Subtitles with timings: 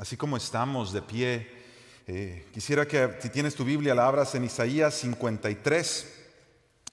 [0.00, 1.46] Así como estamos de pie,
[2.06, 6.14] eh, quisiera que si tienes tu Biblia la abras en Isaías 53,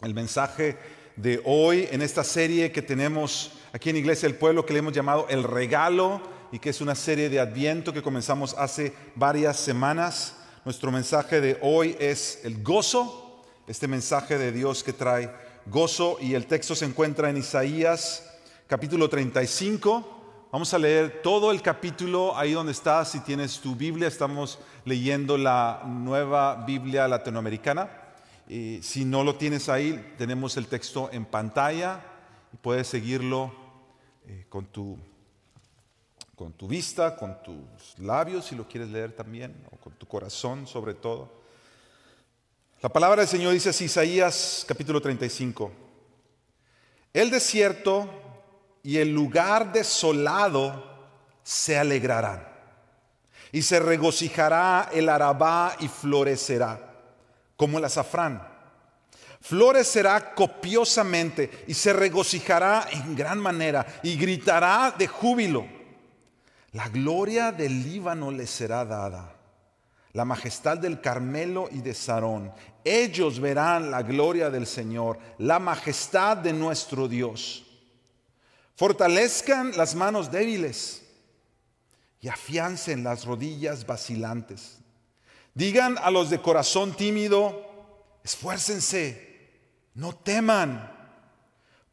[0.01, 0.77] el mensaje
[1.15, 4.91] de hoy en esta serie que tenemos aquí en Iglesia del Pueblo que le hemos
[4.91, 6.21] llamado El Regalo
[6.51, 10.35] y que es una serie de Adviento que comenzamos hace varias semanas.
[10.65, 15.31] Nuestro mensaje de hoy es el gozo, este mensaje de Dios que trae
[15.67, 18.29] gozo y el texto se encuentra en Isaías
[18.67, 20.14] capítulo 35.
[20.51, 23.11] Vamos a leer todo el capítulo ahí donde estás.
[23.11, 27.89] Si tienes tu Biblia, estamos leyendo la nueva Biblia latinoamericana.
[28.47, 31.99] Y si no lo tienes ahí, tenemos el texto en pantalla
[32.53, 33.51] y puedes seguirlo
[34.27, 34.97] eh, con, tu,
[36.35, 40.67] con tu vista, con tus labios, si lo quieres leer también, o con tu corazón
[40.67, 41.29] sobre todo.
[42.81, 45.71] La palabra del Señor dice así, Isaías capítulo 35.
[47.13, 48.24] El desierto
[48.85, 50.83] y el lugar desolado
[51.41, 52.47] se alegrarán.
[53.51, 56.79] Y se regocijará el arabá y florecerá,
[57.57, 58.47] como el azafrán.
[59.41, 65.65] Florecerá copiosamente y se regocijará en gran manera y gritará de júbilo.
[66.73, 69.33] La gloria del Líbano le será dada,
[70.13, 72.53] la majestad del Carmelo y de Sarón.
[72.83, 77.64] Ellos verán la gloria del Señor, la majestad de nuestro Dios.
[78.75, 81.03] Fortalezcan las manos débiles
[82.19, 84.79] y afiancen las rodillas vacilantes.
[85.53, 87.65] Digan a los de corazón tímido,
[88.23, 89.49] esfuércense,
[89.93, 90.91] no teman,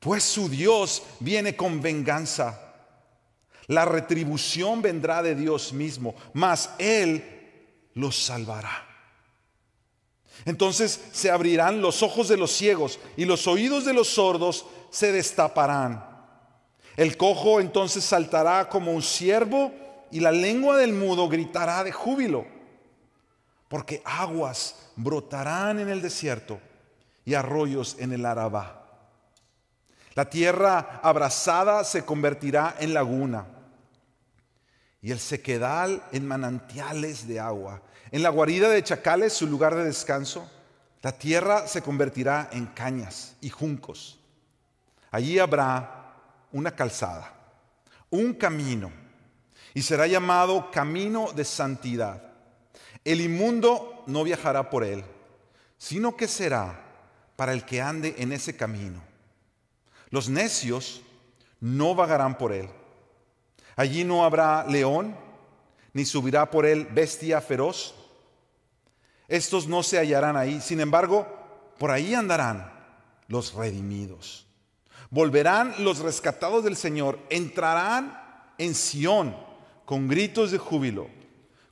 [0.01, 2.59] pues su Dios viene con venganza.
[3.69, 7.23] La retribución vendrá de Dios mismo, mas Él
[7.95, 8.89] los salvará.
[10.45, 15.13] Entonces se abrirán los ojos de los ciegos y los oídos de los sordos se
[15.13, 16.12] destaparán.
[16.97, 19.73] El cojo entonces saltará como un ciervo
[20.11, 22.47] y la lengua del mudo gritará de júbilo,
[23.69, 26.61] porque aguas brotarán en el desierto
[27.25, 28.83] y arroyos en el Arabá.
[30.15, 33.47] La tierra abrasada se convertirá en laguna
[35.01, 37.81] y el sequedal en manantiales de agua.
[38.11, 40.49] En la guarida de chacales, su lugar de descanso,
[41.01, 44.21] la tierra se convertirá en cañas y juncos.
[45.11, 46.02] Allí habrá
[46.53, 47.33] una calzada,
[48.11, 48.93] un camino,
[49.75, 52.23] y será llamado camino de santidad.
[53.05, 55.05] El inmundo no viajará por él,
[55.79, 56.81] sino que será
[57.37, 59.03] para el que ande en ese camino.
[60.11, 61.03] Los necios
[61.61, 62.69] no vagarán por él.
[63.77, 65.17] Allí no habrá león,
[65.93, 67.95] ni subirá por él bestia feroz.
[69.27, 71.27] Estos no se hallarán ahí, sin embargo,
[71.79, 72.71] por ahí andarán
[73.29, 74.47] los redimidos.
[75.13, 78.19] Volverán los rescatados del Señor, entrarán
[78.57, 79.37] en Sión
[79.85, 81.07] con gritos de júbilo,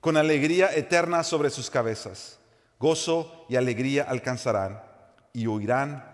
[0.03, 2.39] con alegría eterna sobre sus cabezas.
[2.79, 4.83] Gozo y alegría alcanzarán
[5.33, 6.05] y oirán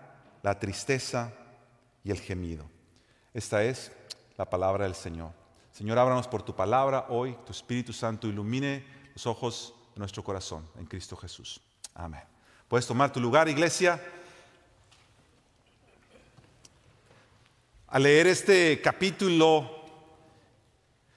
[0.45, 1.33] la tristeza
[2.05, 2.71] y el gemido.
[3.35, 3.91] Esta es
[4.39, 5.33] la palabra del Señor.
[5.73, 10.65] Señor, ábranos por tu palabra hoy, tu Espíritu Santo ilumine los ojos de nuestro corazón
[10.79, 11.61] en Cristo Jesús.
[11.93, 12.23] Amén.
[12.69, 14.01] Puedes tomar tu lugar, iglesia.
[17.89, 19.85] Al leer este capítulo,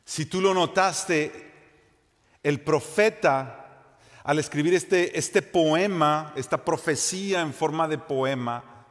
[0.06, 1.52] si tú lo notaste,
[2.44, 8.86] el profeta, al escribir este, este poema, esta profecía en forma de poema,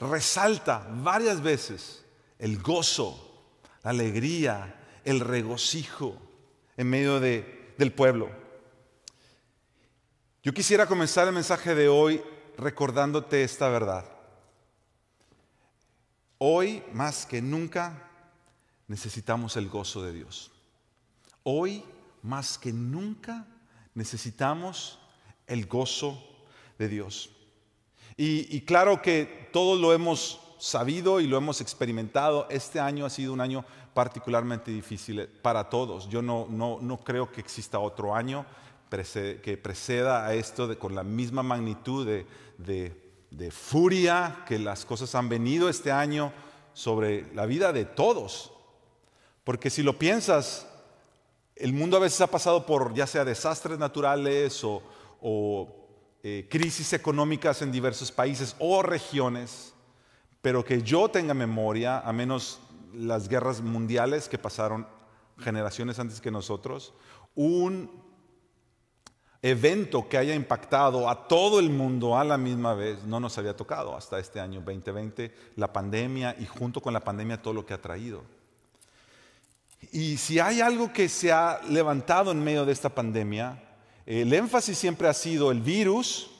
[0.00, 2.04] resalta varias veces
[2.38, 3.52] el gozo,
[3.82, 6.16] la alegría, el regocijo
[6.78, 8.30] en medio de, del pueblo.
[10.42, 12.22] Yo quisiera comenzar el mensaje de hoy
[12.56, 14.17] recordándote esta verdad.
[16.38, 18.10] Hoy más que nunca
[18.86, 20.52] necesitamos el gozo de Dios.
[21.42, 21.84] Hoy
[22.22, 23.46] más que nunca
[23.94, 25.00] necesitamos
[25.48, 26.22] el gozo
[26.78, 27.30] de Dios.
[28.16, 32.48] Y, claro que todos lo hemos sabido y lo hemos experimentado.
[32.50, 36.08] Este año ha sido un año particularmente difícil para todos.
[36.08, 38.44] Yo no, no, no creo que exista otro año
[38.90, 43.07] que preceda a esto con la misma magnitud de
[43.50, 46.32] furia que las cosas han venido este año
[46.72, 48.52] sobre la vida de todos.
[49.44, 50.66] Porque si lo piensas,
[51.56, 54.82] el mundo a veces ha pasado por ya sea desastres naturales o,
[56.22, 59.72] eh, crisis económicas en diversos países o regiones,
[60.42, 62.60] pero que yo tenga memoria, a menos
[62.92, 64.86] las guerras mundiales que pasaron
[65.38, 66.92] generaciones antes que nosotros,
[67.34, 68.07] un
[69.42, 73.56] evento que haya impactado a todo el mundo a la misma vez no nos había
[73.56, 77.74] tocado hasta este año 2020, la pandemia y junto con la pandemia todo lo que
[77.74, 78.22] ha traído.
[79.92, 83.62] Y si hay algo que se ha levantado en medio de esta pandemia,
[84.06, 86.30] el énfasis siempre ha sido el virus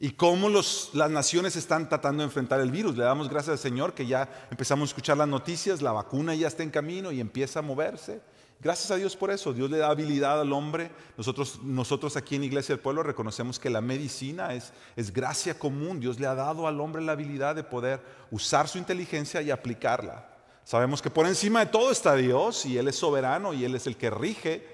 [0.00, 2.96] y cómo las naciones están tratando de enfrentar el virus.
[2.96, 6.48] Le damos gracias al Señor que ya empezamos a escuchar las noticias, la vacuna ya
[6.48, 8.20] está en camino y empieza a moverse.
[8.64, 9.52] Gracias a Dios por eso.
[9.52, 10.90] Dios le da habilidad al hombre.
[11.18, 16.00] Nosotros, nosotros aquí en Iglesia del Pueblo reconocemos que la medicina es, es gracia común.
[16.00, 18.00] Dios le ha dado al hombre la habilidad de poder
[18.30, 20.30] usar su inteligencia y aplicarla.
[20.64, 23.86] Sabemos que por encima de todo está Dios y Él es soberano y Él es
[23.86, 24.66] el que rige,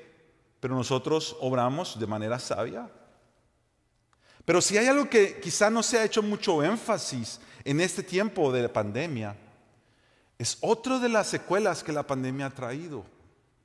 [0.60, 2.88] pero nosotros obramos de manera sabia.
[4.44, 8.52] Pero si hay algo que quizá no se ha hecho mucho énfasis en este tiempo
[8.52, 9.34] de pandemia,
[10.38, 13.04] es otro de las secuelas que la pandemia ha traído.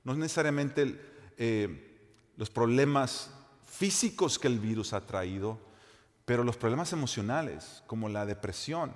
[0.05, 0.97] No es necesariamente
[1.37, 3.31] eh, los problemas
[3.65, 5.59] físicos que el virus ha traído,
[6.23, 8.93] pero los problemas emocionales, como la depresión,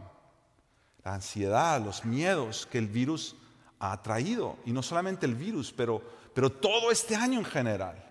[1.03, 3.35] la ansiedad, los miedos que el virus
[3.79, 4.57] ha traído.
[4.65, 6.01] Y no solamente el virus, pero,
[6.33, 8.05] pero todo este año en general.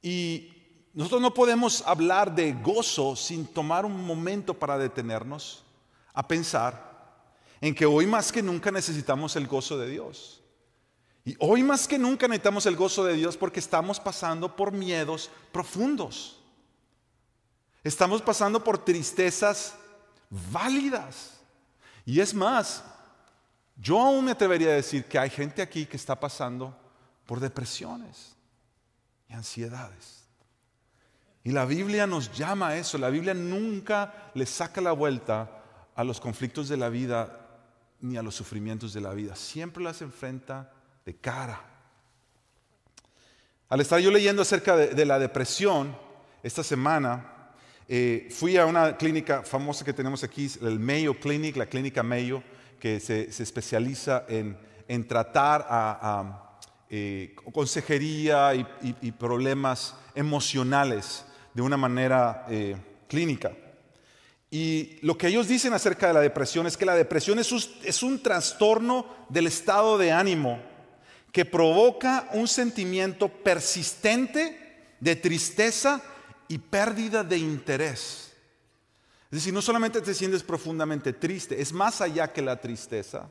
[0.00, 0.52] Y
[0.94, 5.64] nosotros no podemos hablar de gozo sin tomar un momento para detenernos
[6.12, 6.92] a pensar
[7.60, 10.41] en que hoy más que nunca necesitamos el gozo de Dios.
[11.24, 15.30] Y hoy más que nunca necesitamos el gozo de Dios porque estamos pasando por miedos
[15.52, 16.40] profundos.
[17.84, 19.74] Estamos pasando por tristezas
[20.50, 21.40] válidas.
[22.04, 22.82] Y es más,
[23.76, 26.76] yo aún me atrevería a decir que hay gente aquí que está pasando
[27.26, 28.34] por depresiones
[29.28, 30.22] y ansiedades.
[31.44, 32.98] Y la Biblia nos llama a eso.
[32.98, 35.62] La Biblia nunca le saca la vuelta
[35.94, 37.38] a los conflictos de la vida
[38.00, 39.36] ni a los sufrimientos de la vida.
[39.36, 40.72] Siempre las enfrenta
[41.04, 41.72] de cara.
[43.68, 45.96] Al estar yo leyendo acerca de, la depresión
[46.42, 47.54] esta semana,
[47.88, 52.42] eh, fui a una clínica famosa que tenemos aquí, el Mayo Clinic, la clínica Mayo,
[52.78, 56.58] que se, especializa en, tratar a,
[56.90, 62.76] eh, consejería y, problemas emocionales de una manera eh,
[63.08, 63.52] clínica.
[64.50, 68.22] Y lo que ellos dicen acerca de la depresión es que la depresión es un
[68.22, 70.71] trastorno del estado de ánimo
[71.32, 76.02] que provoca un sentimiento persistente de tristeza
[76.46, 78.34] y pérdida de interés.
[79.24, 83.30] Es decir, no solamente te sientes profundamente triste, es más allá que la tristeza,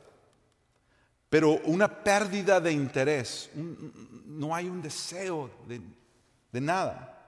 [1.30, 3.52] pero una pérdida de interés,
[4.26, 7.24] no hay un deseo de, nada.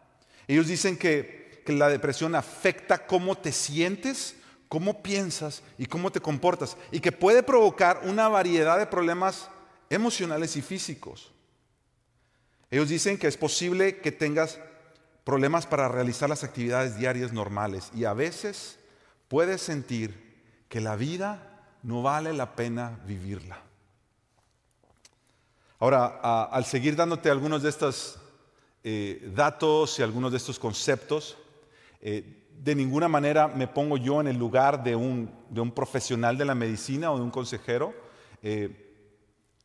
[0.48, 4.36] Ellos dicen que, que la depresión afecta cómo te sientes,
[4.68, 9.50] cómo piensas y cómo te comportas, y que puede provocar una variedad de problemas
[9.94, 11.32] emocionales y físicos.
[12.72, 14.60] Ellos dicen que es posible que tengas
[15.24, 18.80] problemas para realizar las actividades diarias normales y a veces
[19.28, 20.34] puedes sentir
[20.68, 23.62] que la vida no vale la pena vivirla.
[25.80, 28.18] Ahora, al seguir dándote algunos de estos
[28.84, 31.38] eh, datos y algunos de estos conceptos,
[32.02, 35.30] eh, de ninguna manera me pongo yo en el lugar de un,
[35.76, 37.94] profesional de la medicina o de un consejero.
[38.42, 38.93] Eh,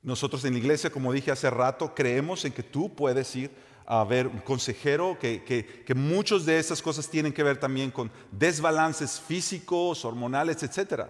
[0.08, 3.50] nosotros en la iglesia, como dije hace rato, creemos en que tú puedes ir
[3.84, 8.10] a ver un consejero, que, que, muchas de esas cosas tienen que ver también con
[8.32, 11.04] desbalances físicos, hormonales, etc.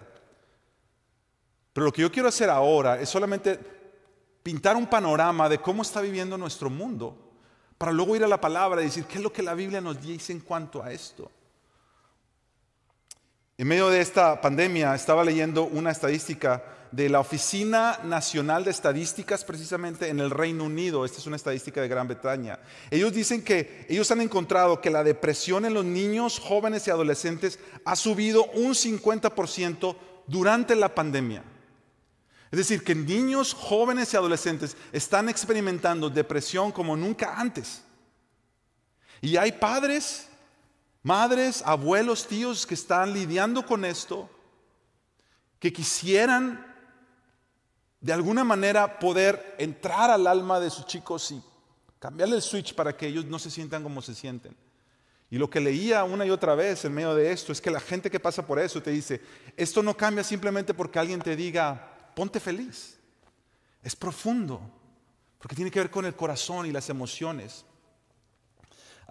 [1.71, 3.57] Pero lo que yo quiero hacer ahora es solamente
[4.43, 7.17] pintar un panorama de cómo está viviendo nuestro mundo,
[7.77, 10.01] para luego ir a la palabra y decir qué es lo que la Biblia nos
[10.01, 11.31] dice en cuanto a esto.
[13.59, 16.63] En medio de esta pandemia estaba leyendo una estadística
[16.93, 21.03] de la Oficina Nacional de Estadísticas precisamente en el Reino Unido.
[21.03, 22.57] Esta es una estadística de Gran Bretaña.
[22.89, 27.59] Ellos dicen que ellos han encontrado que la depresión en los niños, jóvenes y adolescentes
[27.83, 29.93] ha subido un 50%
[30.25, 31.43] durante la pandemia.
[32.51, 37.81] Es decir, que niños, jóvenes y adolescentes están experimentando depresión como nunca antes.
[39.19, 40.28] Y hay padres
[41.03, 44.29] madres, abuelos, tíos que están lidiando con esto,
[45.59, 46.65] que quisieran
[48.01, 51.41] de alguna manera poder entrar al alma de sus chicos y
[51.99, 54.55] cambiarle el switch para que ellos no se sientan como se sienten.
[55.29, 57.79] Y lo que leía una y otra vez en medio de esto es que la
[57.79, 59.21] gente que pasa por eso te dice,
[59.55, 62.97] esto no cambia simplemente porque alguien te diga, ponte feliz.
[63.83, 64.59] Es profundo,
[65.37, 67.63] porque tiene que ver con el corazón y las emociones.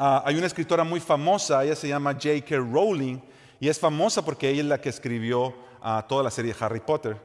[0.00, 2.56] Ah, hay una escritora muy famosa, ella se llama J.K.
[2.58, 3.18] Rowling,
[3.58, 5.52] y es famosa porque ella es la que escribió
[5.82, 7.16] ah, toda la serie de Harry Potter.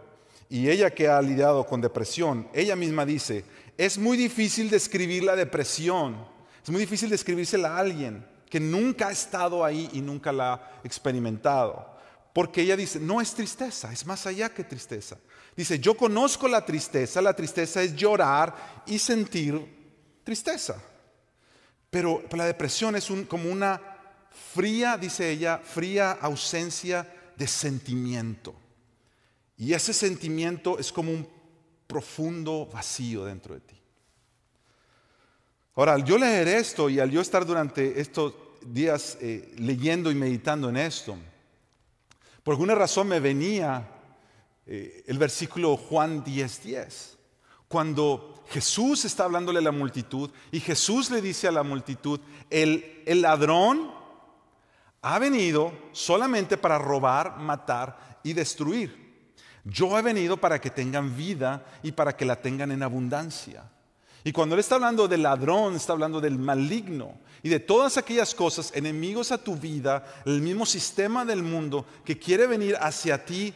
[0.50, 3.46] Y ella que ha lidiado con depresión, ella misma dice,
[3.78, 6.18] es muy difícil describir la depresión,
[6.64, 10.72] es muy difícil describírsela a alguien que nunca ha estado ahí y nunca la ha
[10.84, 11.94] experimentado.
[12.34, 15.20] porque ella dice, no es tristeza, es más allá que tristeza.
[15.56, 19.62] Dice, yo conozco la tristeza, la tristeza es llorar y sentir
[20.24, 20.82] tristeza.
[21.94, 23.80] Pero, la depresión es como una
[24.56, 27.08] fría, dice ella, fría ausencia
[27.38, 28.56] de sentimiento.
[29.58, 31.30] Y ese sentimiento es como un
[31.86, 33.80] profundo vacío dentro de ti.
[35.76, 38.34] Ahora, al yo leer esto y al yo estar durante estos
[38.66, 41.16] días eh, leyendo y meditando en esto,
[42.42, 43.88] por alguna razón me venía
[44.66, 47.18] eh, el versículo Juan 10:10, 10,
[47.68, 52.20] cuando Jesús está hablándole a la multitud y Jesús le dice a la multitud,
[52.52, 53.92] el, ladrón
[55.02, 59.32] ha venido solamente para robar, matar y destruir.
[59.64, 63.64] Yo he venido para que tengan vida y para que la tengan en abundancia.
[64.24, 68.36] Y cuando él está hablando del ladrón, está hablando del maligno y de todas aquellas
[68.36, 73.52] cosas enemigos a tu vida, el mismo sistema del mundo que quiere venir hacia ti,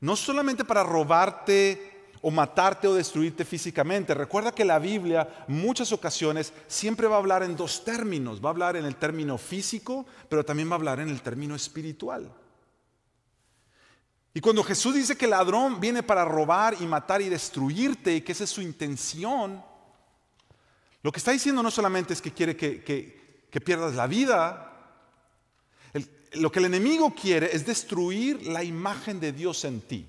[0.00, 1.89] no solamente para robarte
[2.22, 4.14] o matarte o destruirte físicamente.
[4.14, 8.42] Recuerda que la Biblia muchas ocasiones siempre va a hablar en dos términos.
[8.44, 11.54] Va a hablar en el término físico, pero también va a hablar en el término
[11.54, 12.30] espiritual.
[14.32, 18.20] Y cuando Jesús dice que el ladrón viene para robar y matar y destruirte y
[18.20, 19.62] que esa es su intención,
[21.02, 24.66] lo que está diciendo no solamente es que quiere que, pierdas la vida,
[26.34, 30.06] lo que el enemigo quiere es destruir la imagen de Dios en ti.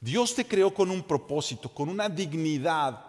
[0.00, 3.04] Dios te creó con un propósito, con una dignidad,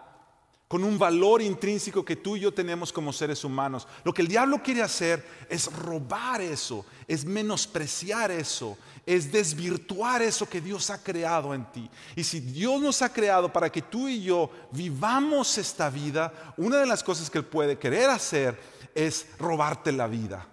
[0.68, 3.88] con un valor intrínseco que tú y yo tenemos como seres humanos.
[4.04, 10.48] Lo que el diablo quiere hacer es robar eso, es menospreciar eso, es desvirtuar eso
[10.48, 11.90] que Dios ha creado en ti.
[12.16, 16.78] Y si Dios nos ha creado para que tú y yo vivamos esta vida, una
[16.78, 18.58] de las cosas que Él puede querer hacer
[18.96, 20.48] es robarte la vida.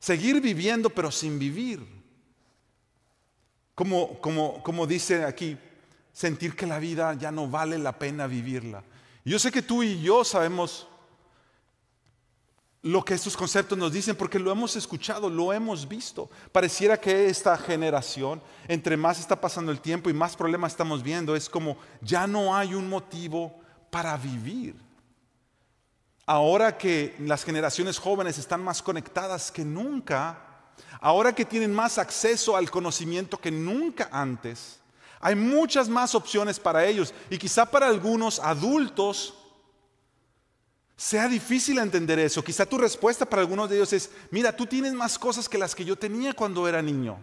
[0.00, 2.01] Seguir viviendo pero sin vivir.
[3.74, 5.56] Como, dice aquí,
[6.12, 8.82] sentir que la vida ya no vale la pena vivirla.
[9.24, 10.88] Yo sé que tú y yo sabemos
[12.82, 16.28] lo que estos conceptos nos dicen porque lo hemos escuchado, lo hemos visto.
[16.50, 21.36] Pareciera que esta generación, entre más está pasando el tiempo y más problemas estamos viendo,
[21.36, 23.60] es como ya no hay un motivo
[23.90, 24.74] para vivir.
[26.26, 30.51] Ahora que las generaciones jóvenes están más conectadas que nunca,
[31.00, 34.78] ahora que tienen más acceso al conocimiento que nunca antes,
[35.20, 39.34] hay muchas más opciones para ellos y quizá para algunos adultos
[40.96, 42.42] sea difícil entender eso.
[42.42, 45.74] Quizá tu respuesta para algunos de ellos es, mira, tú tienes más cosas que las
[45.74, 47.18] que yo tenía cuando era niño.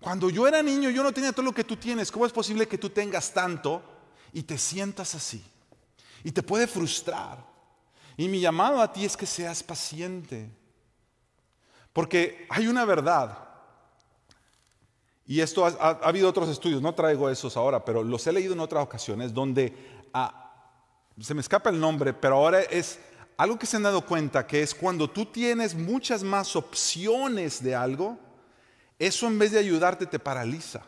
[0.00, 2.10] Cuando yo era niño yo no tenía todo lo que tú tienes.
[2.10, 3.82] ¿Cómo es posible que tú tengas tanto
[4.32, 5.44] y te sientas así?
[6.24, 7.44] Y te puede frustrar.
[8.16, 10.50] Y mi llamado a ti es que seas paciente.
[11.92, 13.38] Porque hay una verdad.
[15.26, 18.60] Y esto ha, habido otros estudios, no traigo esos ahora, pero los he leído en
[18.60, 20.52] otras ocasiones donde ah,
[21.20, 22.98] se me escapa el nombre, pero ahora es
[23.36, 27.76] algo que se han dado cuenta que es cuando tú tienes muchas más opciones de
[27.76, 28.18] algo,
[28.98, 30.82] eso en vez de ayudarte te paraliza.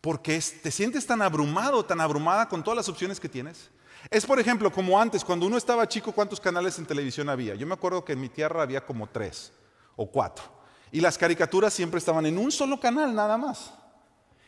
[0.00, 3.70] Porque te sientes tan abrumado, tan abrumada con todas las opciones que tienes.
[4.08, 7.56] Es por ejemplo como antes, cuando uno estaba chico, ¿cuántos canales en televisión había?
[7.56, 9.52] Yo me acuerdo que en mi tierra había como tres
[9.96, 10.44] o cuatro.
[10.92, 13.72] Y las caricaturas siempre estaban en un solo canal, nada más.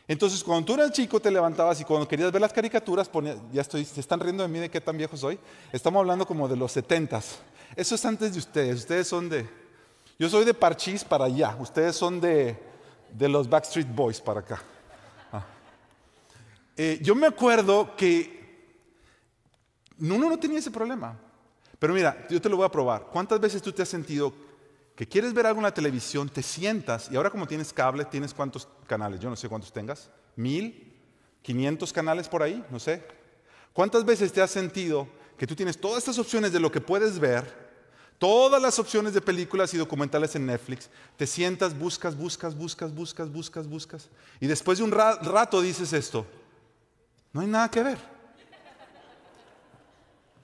[0.06, 3.10] Entonces, cuando tú eras chico, te levantabas y cuando querías ver las caricaturas,
[3.52, 5.38] ya estoy, se están riendo de mí de qué tan viejo soy.
[5.70, 7.40] Estamos hablando como de los setentas.
[7.76, 8.76] Eso es antes de ustedes.
[8.78, 9.46] Ustedes son de,
[10.18, 11.54] yo soy de Parchís para allá.
[11.60, 12.58] Ustedes son de,
[13.12, 14.62] de los Backstreet Boys para acá.
[15.30, 15.44] Ah.
[16.74, 18.38] Eh, yo me acuerdo que
[20.00, 21.18] uno no tenía ese problema.
[21.78, 23.08] Pero mira, yo te lo voy a probar.
[23.12, 24.32] ¿Cuántas veces tú te has sentido
[24.98, 28.34] que quieres ver algo en la televisión, te sientas y ahora como tienes cable, tienes
[28.34, 30.92] cuántos canales, yo no sé cuántos tengas, mil,
[31.40, 33.06] quinientos canales por ahí, no sé.
[33.72, 37.20] ¿Cuántas veces te has sentido que tú tienes todas estas opciones de lo que puedes
[37.20, 37.44] ver,
[38.18, 43.30] todas las opciones de películas y documentales en Netflix, te sientas, buscas, buscas, buscas, buscas,
[43.30, 44.08] buscas, buscas,
[44.40, 46.26] y después de un rato dices esto,
[47.32, 47.98] no hay nada que ver.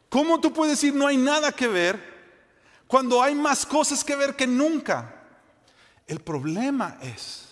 [0.08, 2.13] ¿Cómo tú puedes decir no hay nada que ver
[2.86, 5.22] cuando hay más cosas que ver que nunca.
[6.06, 7.48] El problema es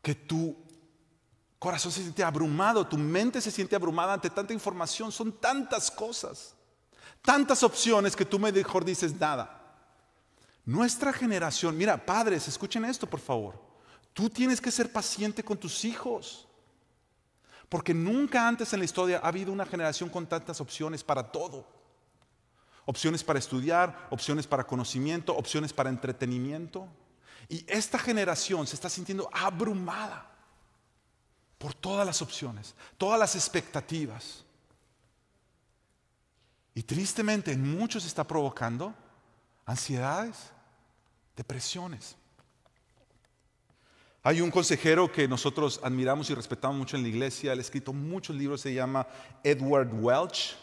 [0.00, 0.56] que tu
[1.58, 6.54] corazón se siente abrumado, tu mente se siente abrumada ante tanta información, son tantas cosas,
[7.22, 9.60] tantas opciones que tú mejor dices nada.
[10.64, 13.60] Nuestra generación, mira, padres, escuchen esto por favor.
[14.12, 16.46] Tú tienes que ser paciente con tus hijos.
[17.68, 21.66] Porque nunca antes en la historia ha habido una generación con tantas opciones para todo.
[22.86, 26.88] Opciones para estudiar, opciones para conocimiento, opciones para entretenimiento.
[27.48, 30.30] Y esta generación se está sintiendo abrumada
[31.58, 34.44] por todas las opciones, todas las expectativas.
[36.74, 38.94] Y tristemente en muchos está provocando
[39.64, 40.50] ansiedades,
[41.36, 42.16] depresiones.
[44.22, 47.92] Hay un consejero que nosotros admiramos y respetamos mucho en la iglesia, él ha escrito
[47.92, 49.06] muchos libros, se llama
[49.42, 50.56] Edward Welch.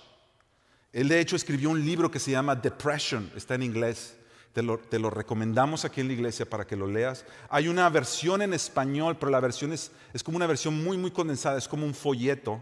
[0.94, 4.18] Él de hecho escribió un libro que se llama Depression, está en inglés.
[4.54, 7.26] Te lo, recomendamos aquí en la iglesia para que lo leas.
[7.50, 11.12] Hay una versión en español, pero la versión es, es como una versión muy, muy
[11.12, 12.62] condensada, es como un folleto.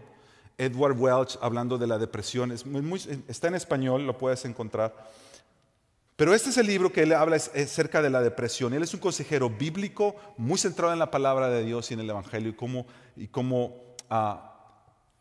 [0.56, 2.52] Edward Welch hablando de la depresión,
[3.26, 5.10] está en español, lo puedes encontrar.
[6.14, 8.72] Pero este es el libro que él habla acerca de la depresión.
[8.74, 12.10] Él es un consejero bíblico muy centrado en la palabra de Dios y en el
[12.10, 13.74] Evangelio y cómo, y cómo
[14.10, 14.54] ah,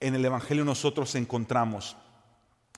[0.01, 1.95] en el Evangelio nosotros encontramos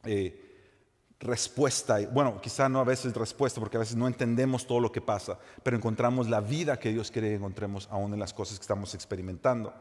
[0.06, 2.00] eh, respuesta.
[2.12, 5.38] Bueno, quizá no a veces respuesta porque a veces no entendemos todo lo que pasa,
[5.64, 8.94] pero encontramos la vida que Dios quiere que encontremos aún en las cosas que estamos
[8.96, 9.74] experimentando.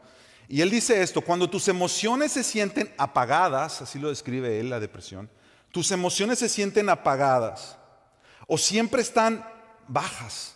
[0.47, 4.79] Y él dice esto, cuando tus emociones se sienten apagadas, así lo describe él, la
[4.79, 5.29] depresión,
[5.71, 7.77] tus emociones se sienten apagadas
[8.47, 9.45] o siempre están
[9.87, 10.55] bajas.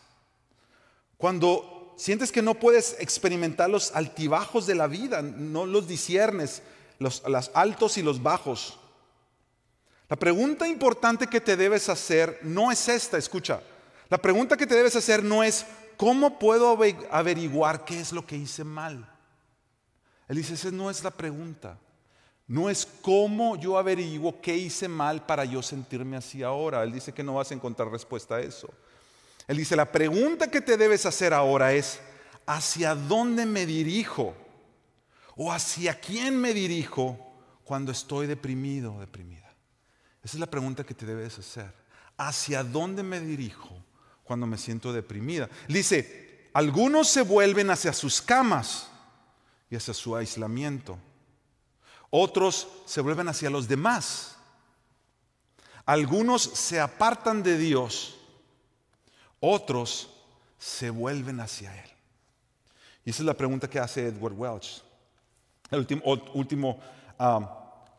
[1.17, 6.62] Cuando sientes que no puedes experimentar los altibajos de la vida, no los disiernes,
[7.00, 8.79] los, altos y los bajos.
[10.07, 13.62] La pregunta importante que te debes hacer no es esta, escucha.
[14.09, 15.65] La pregunta que te debes hacer no es,
[15.97, 16.77] ¿cómo puedo
[17.09, 19.09] averiguar qué es lo que hice mal?
[20.27, 21.79] Él dice, esa no es la pregunta.
[22.47, 26.83] No es cómo yo averiguo qué hice mal para yo sentirme así ahora.
[26.83, 28.69] Él dice que no vas a encontrar respuesta a eso.
[29.47, 32.00] Él dice, la pregunta que te debes hacer ahora es,
[32.45, 34.35] ¿hacia dónde me dirijo?
[35.35, 37.17] ¿O hacia quién me dirijo
[37.63, 39.44] cuando estoy deprimido o deprimida?
[40.25, 41.72] Esa es la pregunta que te debes hacer.
[42.17, 43.70] ¿Hacia dónde me dirijo
[44.24, 45.48] cuando me siento deprimida?
[45.67, 48.89] dice, algunos se vuelven hacia sus camas
[49.70, 50.98] y hacia su aislamiento.
[52.10, 54.38] Otros se vuelven hacia los demás.
[55.86, 58.15] Algunos se apartan de Dios.
[59.39, 60.09] Otros
[60.57, 61.92] se vuelven hacia Él.
[63.05, 64.81] Y esa es la pregunta que hace Edward Welch.
[65.70, 66.01] La última
[66.33, 66.79] último,
[67.20, 67.46] um,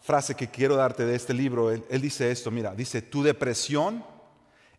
[0.06, 4.04] frase que quiero darte de este libro, él, él dice esto, mira, dice, tu depresión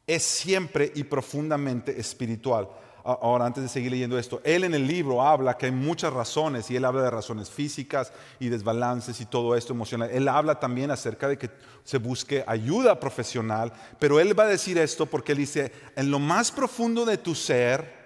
[0.08, 2.70] es siempre y profundamente espiritual.
[3.04, 6.72] Ahora, antes de seguir leyendo esto, él en el libro habla que hay muchas razones
[6.72, 10.10] y él habla de razones físicas y desbalances y todo esto emocional.
[10.12, 11.50] Él habla también acerca de que
[11.84, 16.20] se busque ayuda profesional, pero él va a decir esto porque él dice, en lo
[16.20, 17.97] más profundo de tu ser,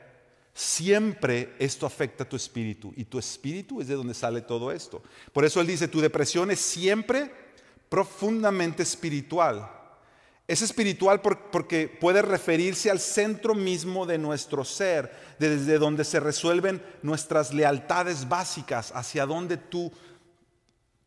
[0.53, 5.01] siempre esto afecta a tu espíritu y tu espíritu es de donde sale todo esto.
[5.33, 7.31] Por eso él dice, tu depresión es siempre
[7.89, 9.69] profundamente espiritual.
[10.47, 15.09] Es espiritual porque puede referirse al centro mismo de nuestro ser,
[15.39, 19.91] desde donde se resuelven nuestras lealtades básicas, hacia donde tú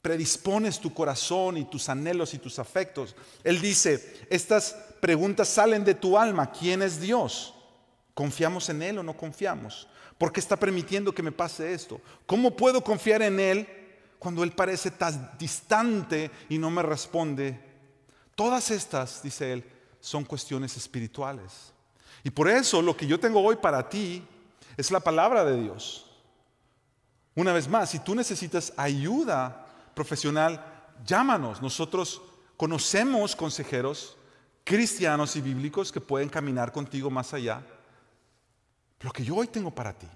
[0.00, 3.16] predispones tu corazón y tus anhelos y tus afectos.
[3.42, 6.50] Él dice, estas preguntas salen de tu alma.
[6.52, 7.53] ¿Quién es Dios?
[8.14, 9.88] ¿Confiamos en Él o no confiamos?
[10.16, 12.00] ¿Por qué está permitiendo que me pase esto?
[12.26, 13.68] ¿Cómo puedo confiar en Él
[14.18, 17.74] cuando Él parece tan distante y no me responde
[18.34, 19.64] Todas estas, dice él,
[20.00, 21.72] son cuestiones espirituales.
[22.22, 24.26] Y por eso lo que yo tengo hoy para ti
[24.76, 26.10] es la palabra de Dios.
[27.36, 30.64] Una vez más, si tú necesitas ayuda profesional,
[31.04, 31.62] llámanos.
[31.62, 32.22] Nosotros
[32.56, 34.16] conocemos consejeros
[34.64, 37.64] cristianos y bíblicos que pueden caminar contigo más allá.
[39.04, 40.06] Lo que yo hoy tengo para ti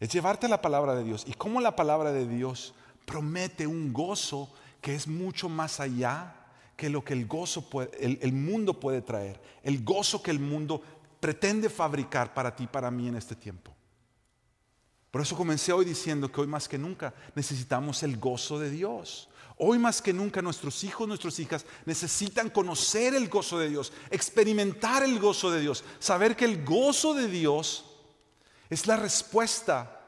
[0.00, 2.74] es llevarte la palabra de Dios y cómo la palabra de Dios
[3.06, 6.34] promete un gozo que es mucho más allá
[6.76, 7.66] que lo que el gozo
[7.98, 10.82] el, mundo puede traer, el gozo que el mundo
[11.20, 13.74] pretende fabricar para ti, para mí en este tiempo.
[15.10, 19.27] Por eso comencé hoy diciendo que hoy más que nunca necesitamos el gozo de Dios.
[19.58, 25.02] Hoy más que nunca nuestros hijos, nuestras hijas necesitan conocer el gozo de Dios, experimentar
[25.02, 27.84] el gozo de Dios, saber que el gozo de Dios
[28.70, 30.00] es la respuesta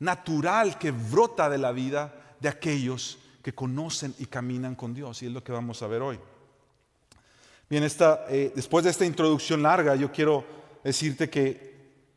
[0.00, 5.22] natural que brota de la vida de aquellos que conocen y caminan con Dios.
[5.22, 6.18] Y es lo que vamos a ver hoy.
[7.68, 10.44] Bien, esta, eh, después de esta introducción larga, yo quiero
[10.82, 11.70] decirte que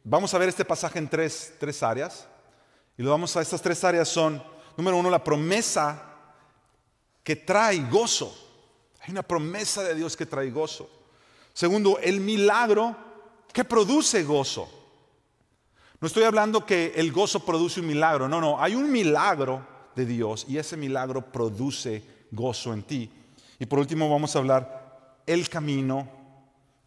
[0.04, 2.28] vamos a ver este pasaje en tres, tres áreas.
[2.98, 4.42] Y lo vamos a, estas tres áreas son,
[4.76, 6.13] número uno, la promesa
[7.24, 8.36] que trae gozo.
[9.02, 10.90] Hay una promesa de Dios que trae gozo.
[11.54, 12.96] Segundo, el milagro
[13.52, 14.70] que produce gozo.
[16.00, 20.06] No estoy hablando que el gozo produce un milagro, no, no, hay un milagro de
[20.06, 23.10] Dios y ese milagro produce gozo en ti.
[23.60, 26.10] Y por último vamos a hablar el camino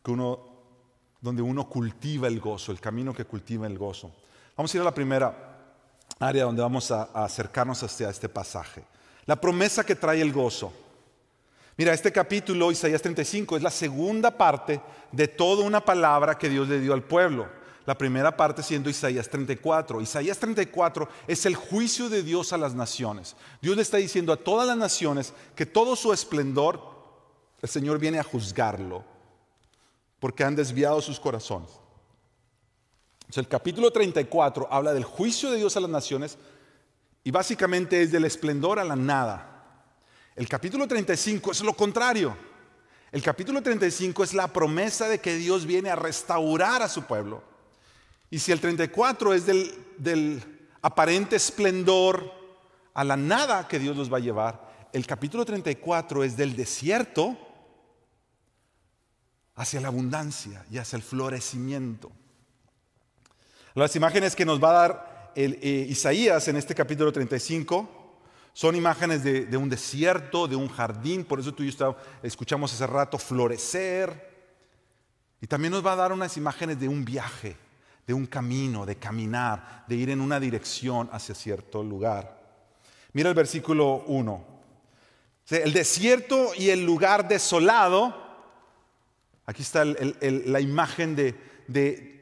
[0.03, 0.57] que uno
[1.20, 4.12] donde uno cultiva el gozo, el camino que cultiva el gozo.
[4.57, 5.35] Vamos a ir a la primera
[6.18, 8.85] área donde vamos a, acercarnos hacia este pasaje.
[9.27, 10.73] La promesa que trae el gozo.
[11.77, 14.81] Mira, este capítulo, Isaías 35, es la segunda parte
[15.12, 17.49] de toda una palabra que Dios le dio al pueblo.
[17.85, 20.01] La primera parte siendo Isaías 34.
[20.01, 23.37] Isaías 34 es el juicio de Dios a las naciones.
[23.61, 26.81] Dios le está diciendo a todas las naciones que todo su esplendor,
[27.62, 29.05] el Señor viene a juzgarlo,
[30.19, 31.71] porque han desviado sus corazones.
[33.35, 36.39] el capítulo 34 habla del juicio de Dios a las naciones
[37.27, 39.83] y básicamente es del esplendor a la nada.
[40.37, 42.37] El capítulo 35 es lo contrario.
[43.11, 47.43] El capítulo 35 es la promesa de que Dios viene a restaurar a su pueblo
[48.31, 52.33] y si el 34 es del, aparente esplendor
[52.95, 57.37] a la nada que Dios los va a llevar, el capítulo 34 es del desierto
[59.57, 62.12] hacia la abundancia y hacia el florecimiento.
[63.75, 68.05] Las imágenes que nos va a dar eh, Isaías en este capítulo 35
[68.55, 72.87] son imágenes de, un desierto, de un jardín, por eso tú y yo escuchamos hace
[72.87, 74.35] rato florecer.
[75.42, 77.55] Y también nos va a dar unas imágenes de un viaje,
[78.07, 82.40] de un camino, de caminar, de ir en una dirección hacia cierto lugar.
[83.12, 84.44] Mira el versículo 1.
[85.51, 88.16] El desierto y el lugar desolado,
[89.44, 92.15] aquí está la imagen de,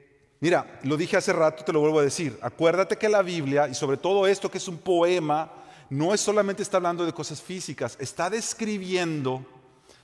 [0.45, 3.75] mira, lo dije hace rato, te lo vuelvo a decir, acuérdate que la Biblia, y
[3.75, 5.51] sobre todo esto que es un poema,
[5.89, 9.43] no es solamente está hablando de cosas físicas, está describiendo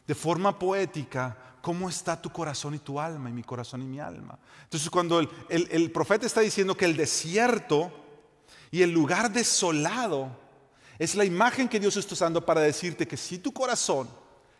[0.06, 4.00] de forma poética ¿cómo está tu corazón y tu alma y mi corazón y mi
[4.00, 4.38] alma?
[4.62, 7.92] Entonces cuando el, profeta está diciendo que el desierto
[8.70, 10.30] y el lugar desolado
[10.98, 14.08] es la imagen que Dios está usando para decirte que si tu corazón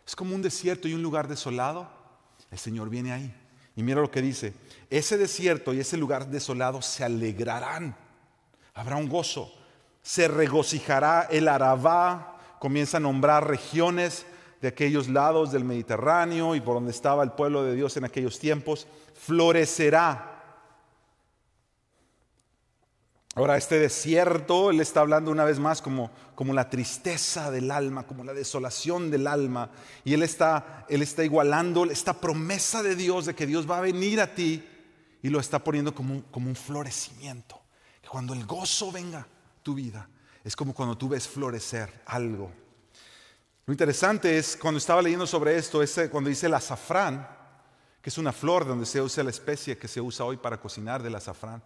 [0.05, 1.89] es como un desierto y un lugar desolado,
[2.51, 3.33] el Señor viene ahí.
[3.75, 4.53] Y mira lo que dice,
[4.91, 7.95] ese desierto y ese lugar desolado se alegrarán,
[8.73, 9.49] habrá un gozo,
[10.01, 14.25] se regocijará el Arabá, comienza a nombrar regiones
[14.61, 18.37] de aquellos lados del Mediterráneo y por donde estaba el pueblo de Dios en aquellos
[18.37, 20.27] tiempos, florecerá.
[23.35, 28.05] Ahora, este desierto, él está hablando una vez más como, como la tristeza del alma,
[28.05, 29.69] como la desolación del alma.
[30.03, 33.81] Y él está, él está igualando esta promesa de Dios de que Dios va a
[33.81, 34.67] venir a ti
[35.21, 37.61] y lo está poniendo como, como un florecimiento.
[38.01, 39.27] Que cuando el gozo venga
[39.61, 40.09] tu vida,
[40.43, 42.51] es como cuando tú ves florecer algo.
[43.65, 47.27] Lo interesante es, cuando estaba leyendo sobre esto, es cuando dice el azafrán,
[48.01, 51.03] que es una flor donde se usa la especie que se usa hoy para cocinar
[51.03, 51.61] del azafrán.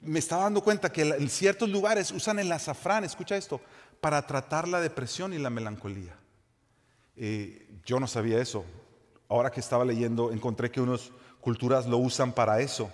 [0.00, 3.60] me estaba dando cuenta que en ciertos lugares usan el azafrán, escucha esto,
[4.00, 6.16] para tratar la depresión y la melancolía.
[7.84, 8.64] yo no sabía eso.
[9.28, 11.10] Ahora que estaba leyendo, encontré que unas
[11.44, 12.90] culturas lo usan para eso.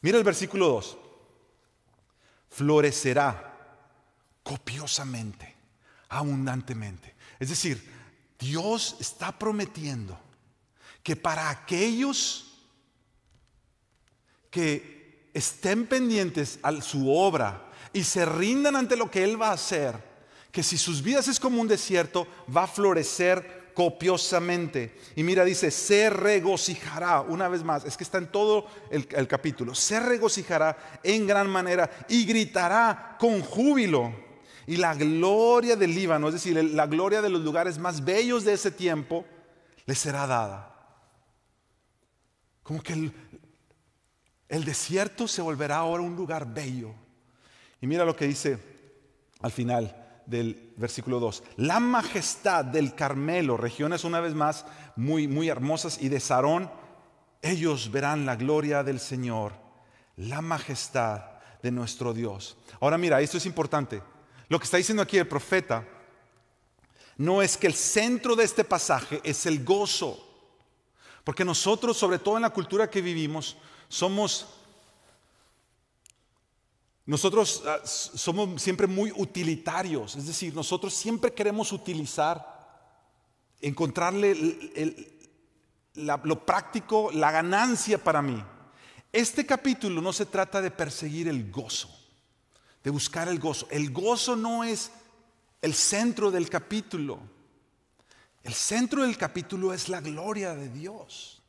[0.00, 0.98] Mira el versículo 2.
[2.48, 3.54] Florecerá
[4.44, 5.52] copiosamente,
[6.08, 7.16] abundantemente.
[7.40, 7.92] Es decir,
[8.38, 10.16] Dios está prometiendo
[11.02, 12.62] que para aquellos
[14.48, 19.54] que estén pendientes a su obra y se rindan ante lo que Él va a
[19.54, 19.96] hacer,
[20.52, 24.96] que si sus vidas es como un desierto, va a florecer copiosamente.
[25.16, 29.74] Y mira, dice, se regocijará, una vez más, es que está en todo el, capítulo,
[29.74, 34.14] se regocijará en gran manera y gritará con júbilo.
[34.66, 38.54] Y la gloria del Líbano, es decir, la gloria de los lugares más bellos de
[38.54, 39.26] ese tiempo,
[39.84, 40.74] le será dada.
[42.62, 43.12] Como que
[44.48, 46.94] el desierto se volverá ahora un lugar bello.
[47.82, 48.58] Y mira lo que dice
[49.42, 51.42] al final del versículo 2.
[51.56, 56.70] La majestad del Carmelo, regiones una vez más muy, muy hermosas, y de Sarón,
[57.42, 59.52] ellos verán la gloria del Señor,
[60.16, 61.22] la majestad
[61.62, 62.56] de nuestro Dios.
[62.80, 64.02] Ahora mira, esto es importante.
[64.48, 65.86] Lo que está diciendo aquí el profeta
[67.16, 70.22] no es que el centro de este pasaje es el gozo,
[71.24, 73.56] porque nosotros, sobre todo en la cultura que vivimos,
[73.88, 74.46] somos
[77.06, 82.54] nosotros ah, somos siempre muy utilitarios, es decir, nosotros siempre queremos utilizar,
[83.60, 84.36] encontrarle
[85.94, 88.42] lo práctico, la ganancia para mí.
[89.12, 91.88] Este capítulo no se trata de perseguir el gozo
[92.86, 93.66] de buscar el gozo.
[93.72, 94.92] El gozo no es
[95.60, 97.18] el centro del capítulo.
[98.44, 101.42] El centro del capítulo es la gloria de Dios.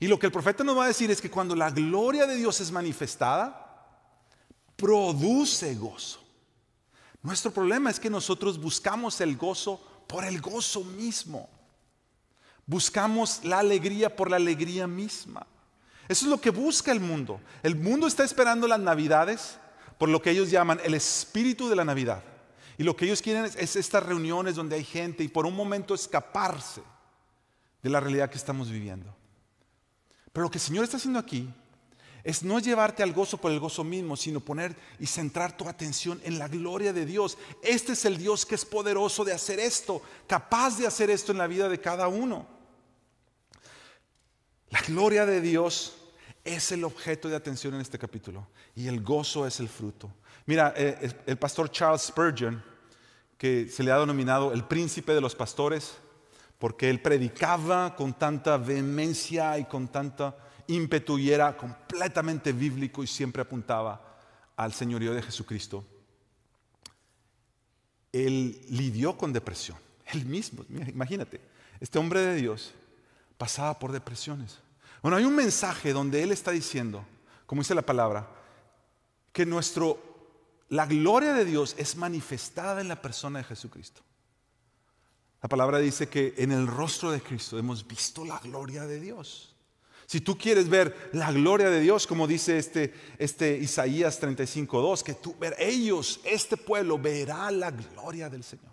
[0.00, 2.34] Y lo que el profeta nos va a decir es que cuando la gloria de
[2.34, 3.65] Dios es manifestada,
[4.76, 6.20] produce gozo.
[7.22, 11.48] Nuestro problema es que nosotros buscamos el gozo por el gozo mismo.
[12.66, 15.46] Buscamos la alegría por la alegría misma.
[16.08, 17.40] Eso es lo que busca el mundo.
[17.62, 19.58] El mundo está esperando las navidades
[19.98, 22.22] por lo que ellos llaman el espíritu de la Navidad.
[22.78, 25.94] Y lo que ellos quieren es, estas reuniones donde hay gente y por un momento
[25.94, 26.82] escaparse
[27.82, 29.14] de la realidad que estamos viviendo.
[30.32, 31.48] Pero lo que el Señor está haciendo aquí
[32.26, 36.20] es no llevarte al gozo por el gozo mismo, sino poner y centrar tu atención
[36.24, 37.38] en la gloria de Dios.
[37.62, 41.38] Este es el Dios que es poderoso de hacer esto, capaz de hacer esto en
[41.38, 42.44] la vida de cada uno.
[44.70, 45.98] La gloria de Dios
[46.42, 50.10] es el objeto de atención en este capítulo y el gozo es el fruto.
[50.46, 52.60] Mira, eh, el pastor Charles Spurgeon,
[53.38, 55.92] que se le ha denominado el príncipe de los pastores,
[56.58, 60.36] porque él predicaba con tanta vehemencia y con tanta
[60.68, 64.18] ímpetu y era completamente bíblico y siempre apuntaba
[64.56, 65.84] al señorío de Jesucristo.
[68.12, 71.40] Él lidió con depresión, él mismo, imagínate,
[71.80, 72.72] este hombre de Dios
[73.36, 74.58] pasaba por depresiones.
[75.02, 77.04] Bueno, hay un mensaje donde él está diciendo,
[77.44, 78.28] como dice la palabra,
[79.32, 80.00] que nuestro,
[80.70, 84.00] la gloria de Dios es manifestada en la persona de Jesucristo.
[85.42, 89.55] La palabra dice que en el rostro de Cristo hemos visto la gloria de Dios.
[90.06, 95.14] Si tú quieres ver la gloria de Dios, como dice este, este Isaías 35.2, que
[95.14, 98.70] tú ver ellos, este pueblo verá la gloria del Señor.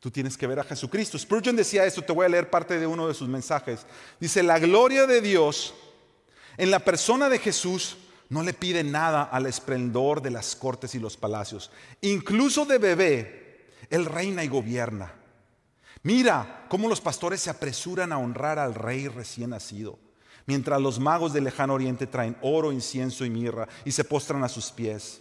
[0.00, 1.18] Tú tienes que ver a Jesucristo.
[1.18, 3.86] Spurgeon decía esto, te voy a leer parte de uno de sus mensajes.
[4.20, 5.74] Dice, la gloria de Dios
[6.56, 7.96] en la persona de Jesús
[8.28, 11.70] no le pide nada al esplendor de las cortes y los palacios.
[12.00, 15.14] Incluso de bebé, Él reina y gobierna.
[16.02, 19.98] Mira cómo los pastores se apresuran a honrar al rey recién nacido,
[20.46, 24.48] mientras los magos del lejano oriente traen oro, incienso y mirra y se postran a
[24.48, 25.20] sus pies.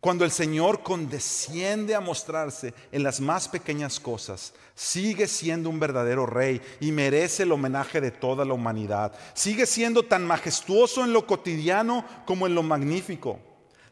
[0.00, 6.24] Cuando el Señor condesciende a mostrarse en las más pequeñas cosas, sigue siendo un verdadero
[6.24, 9.12] rey y merece el homenaje de toda la humanidad.
[9.34, 13.40] Sigue siendo tan majestuoso en lo cotidiano como en lo magnífico,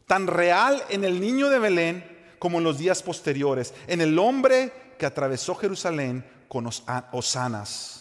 [0.07, 4.73] tan real en el niño de Belén como en los días posteriores, en el hombre
[4.97, 6.67] que atravesó Jerusalén con
[7.11, 7.98] osanas.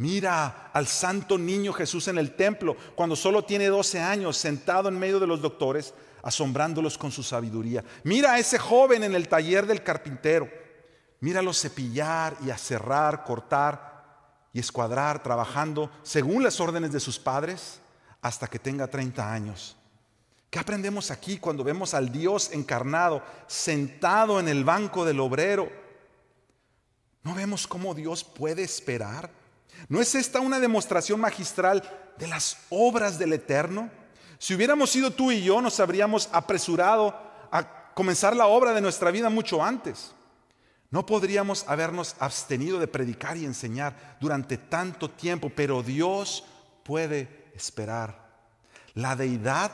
[0.00, 4.98] Mira al santo niño Jesús en el templo cuando solo tiene 12 años, sentado en
[4.98, 7.84] medio de los doctores asombrándolos con su sabiduría.
[8.02, 10.48] Mira a ese joven en el taller del carpintero.
[11.20, 17.82] Míralo cepillar y aserrar, cortar y escuadrar, trabajando según las órdenes de sus padres
[18.22, 19.76] hasta que tenga 30 años.
[20.48, 25.70] ¿Qué aprendemos aquí cuando vemos al Dios encarnado sentado en el banco del obrero?
[27.22, 29.39] ¿No vemos cómo Dios puede esperar?
[29.88, 31.82] ¿No es esta una demostración magistral
[32.18, 33.90] de las obras del Eterno?
[34.38, 37.14] Si hubiéramos sido tú y yo, nos habríamos apresurado
[37.50, 40.12] a comenzar la obra de nuestra vida mucho antes.
[40.90, 46.44] No podríamos habernos abstenido de predicar y enseñar durante tanto tiempo, pero Dios
[46.84, 48.30] puede esperar.
[48.94, 49.70] La deidad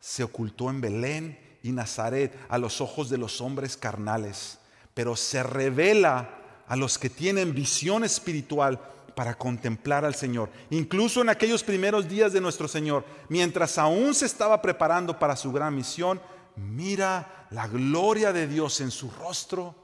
[0.00, 4.58] se ocultó en Belén y Nazaret a los ojos de los hombres carnales,
[4.94, 8.80] pero se revela a los que tienen visión espiritual
[9.14, 10.50] para contemplar al Señor.
[10.70, 15.52] Incluso en aquellos primeros días de nuestro Señor, mientras aún se estaba preparando para su
[15.52, 16.20] gran misión,
[16.56, 19.74] mira la gloria de Dios en su rostro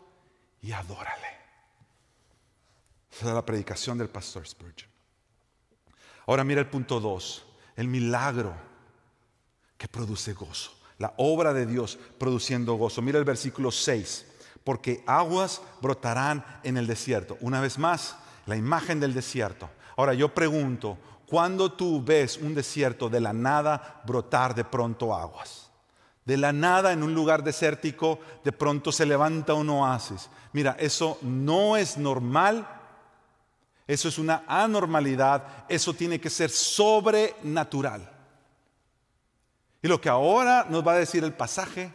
[0.63, 1.29] y adórale.
[3.11, 4.91] Esa es la predicación del pastor Spurgeon.
[6.27, 7.45] Ahora mira el punto 2,
[7.77, 8.55] el milagro
[9.77, 10.73] que produce gozo.
[10.99, 13.01] La obra de Dios produciendo gozo.
[13.01, 14.27] Mira el versículo 6,
[14.63, 17.39] porque aguas brotarán en el desierto.
[17.41, 19.69] Una vez más, la imagen del desierto.
[19.97, 25.71] Ahora yo pregunto, ¿cuándo tú ves un desierto de la nada brotar de pronto aguas?
[26.25, 30.31] De la nada en un lugar desértico de pronto se levanta un oasis.
[30.53, 32.67] Mira, eso no es normal,
[33.87, 38.09] eso es una anormalidad, eso tiene que ser sobrenatural.
[39.83, 41.93] Y lo que ahora nos va a decir el pasaje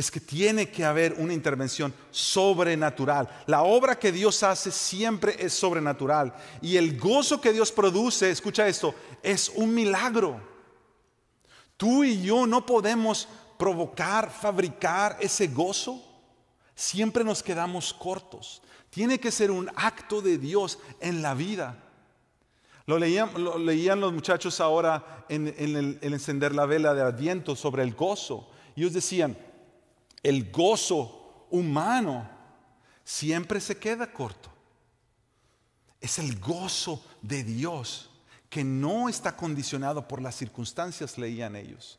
[0.00, 3.28] es que tiene que haber una intervención sobrenatural.
[3.46, 6.34] La obra que Dios hace siempre es sobrenatural.
[6.62, 10.40] Y el gozo que Dios produce, escucha esto, es un milagro.
[11.76, 16.02] Tú y yo no podemos provocar, fabricar ese gozo.
[16.74, 18.62] Siempre nos quedamos cortos.
[18.88, 21.76] Tiene que ser un acto de Dios en la vida.
[22.86, 28.48] Lo leían, los muchachos ahora en, el, encender la vela de Adviento sobre el gozo.
[28.74, 29.36] Y ellos decían,
[30.22, 32.28] el gozo humano
[33.04, 34.50] siempre se queda corto.
[36.00, 38.10] Es el gozo de Dios
[38.48, 41.98] que no está condicionado por las circunstancias, leían ellos.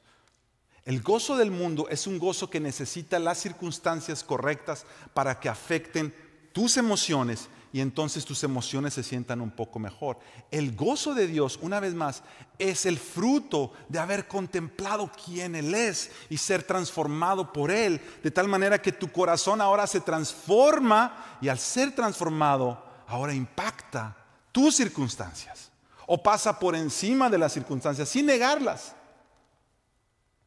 [0.84, 6.14] El gozo del mundo es un gozo que necesita las circunstancias correctas para que afecten
[6.52, 10.20] tus emociones y entonces tus emociones se sientan un poco mejor.
[10.50, 12.24] El gozo de Dios, una vez más,
[12.60, 18.32] es el fruto de haber contemplado quién Él es y ser transformado por Él, de
[18.32, 24.18] tal manera que tu corazón ahora se transforma y al ser transformado, ahora impacta
[24.52, 25.72] tus circunstancias
[26.08, 28.96] o pasa por encima de las circunstancias sin negarlas.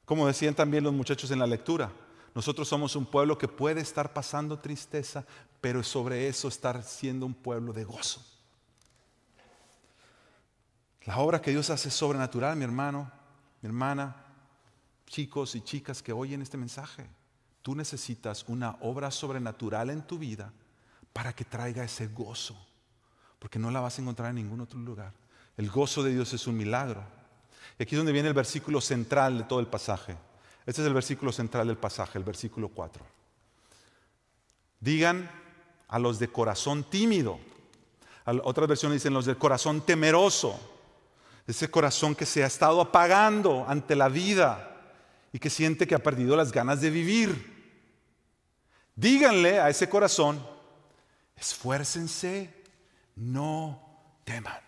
[0.05, 1.91] Como decían también los muchachos en la lectura,
[2.35, 5.25] nosotros somos un pueblo que puede estar pasando tristeza,
[5.61, 8.23] pero sobre eso estar siendo un pueblo de gozo.
[11.05, 13.11] La obra que Dios hace es sobrenatural, mi hermano,
[13.63, 14.17] mi hermana,
[15.07, 17.07] chicos y chicas que oyen este mensaje.
[17.63, 20.53] Tú necesitas una obra sobrenatural en tu vida
[21.13, 22.57] para que traiga ese gozo,
[23.39, 25.13] porque no la vas a encontrar en ningún otro lugar.
[25.57, 27.05] El gozo de Dios es un milagro.
[27.79, 30.17] Y aquí es donde viene el versículo central de todo el pasaje.
[30.67, 33.05] Este es el versículo central del pasaje, el versículo 4.
[34.81, 35.31] Digan
[35.89, 37.39] a los de corazón tímido.
[38.25, 40.59] Otras versiones dicen los de corazón temeroso.
[41.47, 44.75] Ese corazón que se ha estado apagando ante la vida
[45.33, 47.53] y que siente que ha perdido las ganas de vivir.
[48.97, 50.45] Díganle a ese corazón,
[51.37, 52.55] esfuércense,
[53.17, 53.83] no
[54.25, 54.61] teman,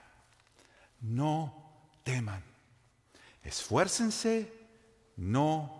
[1.01, 1.55] no
[2.03, 2.43] teman.
[3.43, 4.53] Esfuércense,
[5.17, 5.76] no teman.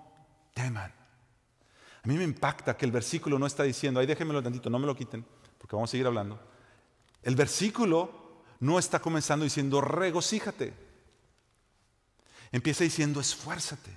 [0.57, 4.87] A mí me impacta que el versículo no está diciendo, ahí déjenmelo tantito, no me
[4.87, 5.27] lo quiten,
[5.59, 6.41] porque vamos a seguir hablando.
[7.23, 10.73] El versículo no está comenzando diciendo, regocíjate.
[12.53, 13.91] Empieza diciendo, esfuérzate.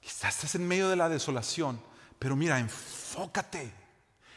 [0.00, 1.80] Quizás estás en medio de la desolación,
[2.18, 3.72] pero mira, enfócate.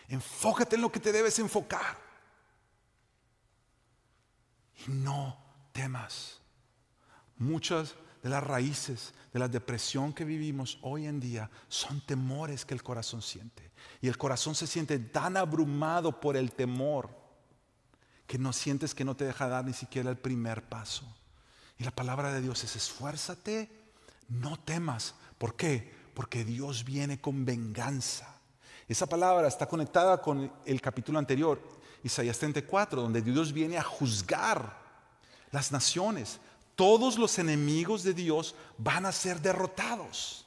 [0.08, 1.98] Enfócate en lo que te debes enfocar.
[4.88, 5.38] Y no
[5.72, 6.40] temas.
[7.38, 12.74] Muchas de las raíces de la depresión que vivimos hoy en día son temores que
[12.74, 13.72] el corazón siente.
[14.02, 17.10] Y el corazón se siente tan abrumado por el temor
[18.26, 21.06] que no sientes que no te deja dar ni siquiera el primer paso.
[21.78, 23.70] Y la palabra de Dios es esfuérzate,
[24.30, 25.16] no temas.
[25.38, 25.94] ¿Por qué?
[26.14, 28.40] Porque Dios viene con venganza.
[28.88, 31.62] Esa palabra está conectada con el capítulo anterior,
[32.04, 34.82] Isaías 34, donde Dios viene a juzgar
[35.52, 36.40] las naciones,
[36.76, 40.46] todos los enemigos de Dios van a ser derrotados.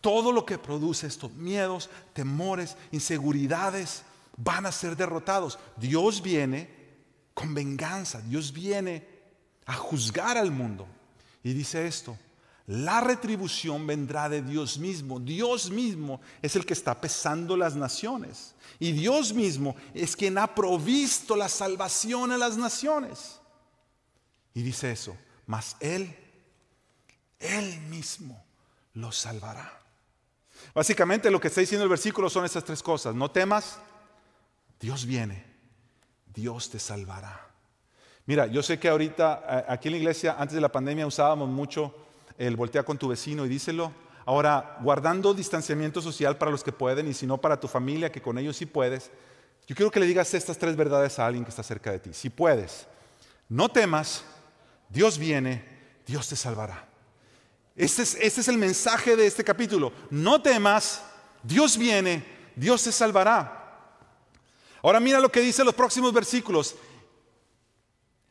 [0.00, 4.02] Todo lo que produce estos miedos, temores, inseguridades,
[4.36, 5.58] van a ser derrotados.
[5.76, 6.68] Dios viene
[7.34, 9.06] con venganza, Dios viene
[9.66, 10.86] a juzgar al mundo.
[11.44, 12.16] Y dice esto,
[12.66, 15.18] la retribución vendrá de Dios mismo.
[15.18, 18.54] Dios mismo es el que está pesando las naciones.
[18.78, 23.41] Y Dios mismo es quien ha provisto la salvación a las naciones.
[24.54, 26.14] Y dice eso, mas Él,
[27.38, 28.44] Él mismo
[28.94, 29.80] lo salvará.
[30.74, 33.14] Básicamente lo que está diciendo el versículo son estas tres cosas.
[33.14, 33.78] No temas,
[34.80, 35.44] Dios viene,
[36.32, 37.48] Dios te salvará.
[38.26, 41.94] Mira, yo sé que ahorita aquí en la iglesia, antes de la pandemia, usábamos mucho
[42.38, 43.92] el voltea con tu vecino y díselo.
[44.24, 48.22] Ahora, guardando distanciamiento social para los que pueden y si no para tu familia, que
[48.22, 49.10] con ellos sí puedes,
[49.66, 52.12] yo quiero que le digas estas tres verdades a alguien que está cerca de ti.
[52.12, 52.86] Si puedes,
[53.48, 54.24] no temas,
[54.92, 55.64] Dios viene,
[56.06, 56.86] Dios te salvará.
[57.74, 59.92] Este es, este es el mensaje de este capítulo.
[60.10, 61.02] No temas,
[61.42, 62.24] Dios viene,
[62.54, 63.60] Dios te salvará.
[64.82, 66.74] Ahora mira lo que dice los próximos versículos.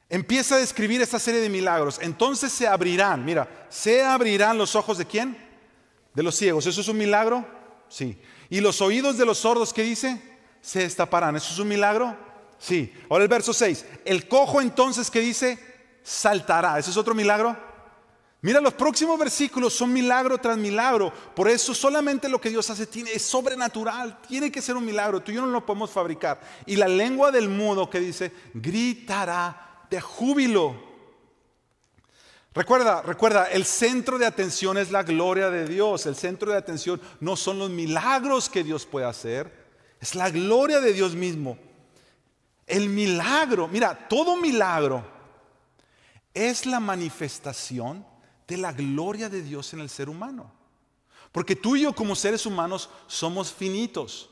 [0.08, 1.98] Empieza a describir esta serie de milagros.
[2.02, 5.38] Entonces se abrirán, mira, se abrirán los ojos de quién?
[6.14, 6.68] De los ciegos.
[6.68, 7.48] ¿Eso es un milagro?
[7.90, 8.22] Sí.
[8.50, 10.22] ¿Y los oídos de los sordos qué dice?
[10.62, 11.38] Se destaparán.
[11.38, 12.16] ¿Eso es un milagro?
[12.60, 12.94] Sí.
[13.10, 13.86] Ahora el verso 6.
[14.06, 15.71] El cojo entonces ¿qué dice?
[16.04, 16.80] Saltará.
[16.80, 17.56] ¿Ese es otro milagro?
[18.44, 21.14] Mira, los próximos versículos son milagro tras milagro.
[21.36, 24.20] Por eso solamente lo que Dios hace tiene, es sobrenatural.
[24.28, 25.22] Tiene que ser un milagro.
[25.22, 26.42] Tú y yo no lo podemos fabricar.
[26.66, 30.90] Y la lengua del mudo que dice, gritará de júbilo.
[32.54, 36.08] Recuerda, recuerda, el centro de atención es la gloria de Dios.
[36.08, 39.70] El centro de atención no son los milagros que Dios puede hacer.
[40.00, 41.60] Es la gloria de Dios mismo.
[42.66, 45.11] El milagro, mira, todo milagro
[46.34, 48.06] es la manifestación
[48.48, 50.52] de la gloria de Dios en el ser humano.
[51.32, 54.30] Porque tú y yo como seres humanos somos finitos.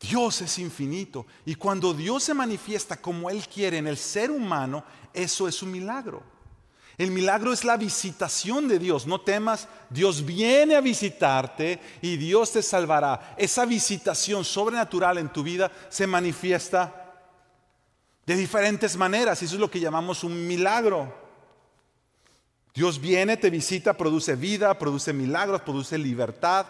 [0.00, 1.26] Dios es infinito.
[1.44, 5.72] Y cuando Dios se manifiesta como Él quiere en el ser humano, eso es un
[5.72, 6.22] milagro.
[6.96, 9.06] El milagro es la visitación de Dios.
[9.06, 13.34] No temas, Dios viene a visitarte y Dios te salvará.
[13.36, 17.07] Esa visitación sobrenatural en tu vida se manifiesta
[18.28, 19.42] de diferentes maneras.
[19.42, 21.10] Eso es lo que llamamos un milagro.
[22.74, 26.66] Dios viene, te visita, produce vida, produce milagros, produce libertad.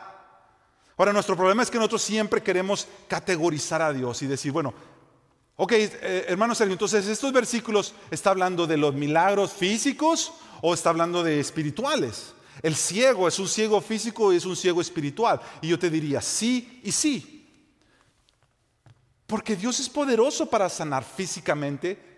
[0.96, 4.72] Ahora, nuestro problema es que nosotros siempre queremos categorizar a Dios y decir, bueno,
[5.56, 10.32] ok, eh, hermano Sergio, entonces estos versículos está hablando de los milagros físicos
[10.62, 12.34] o está hablando de espirituales.
[12.62, 15.40] El ciego es un ciego físico y es un ciego espiritual.
[15.60, 17.37] Y yo te diría sí y sí.
[19.28, 22.08] Porque Dios es poderoso para sanar físicamente,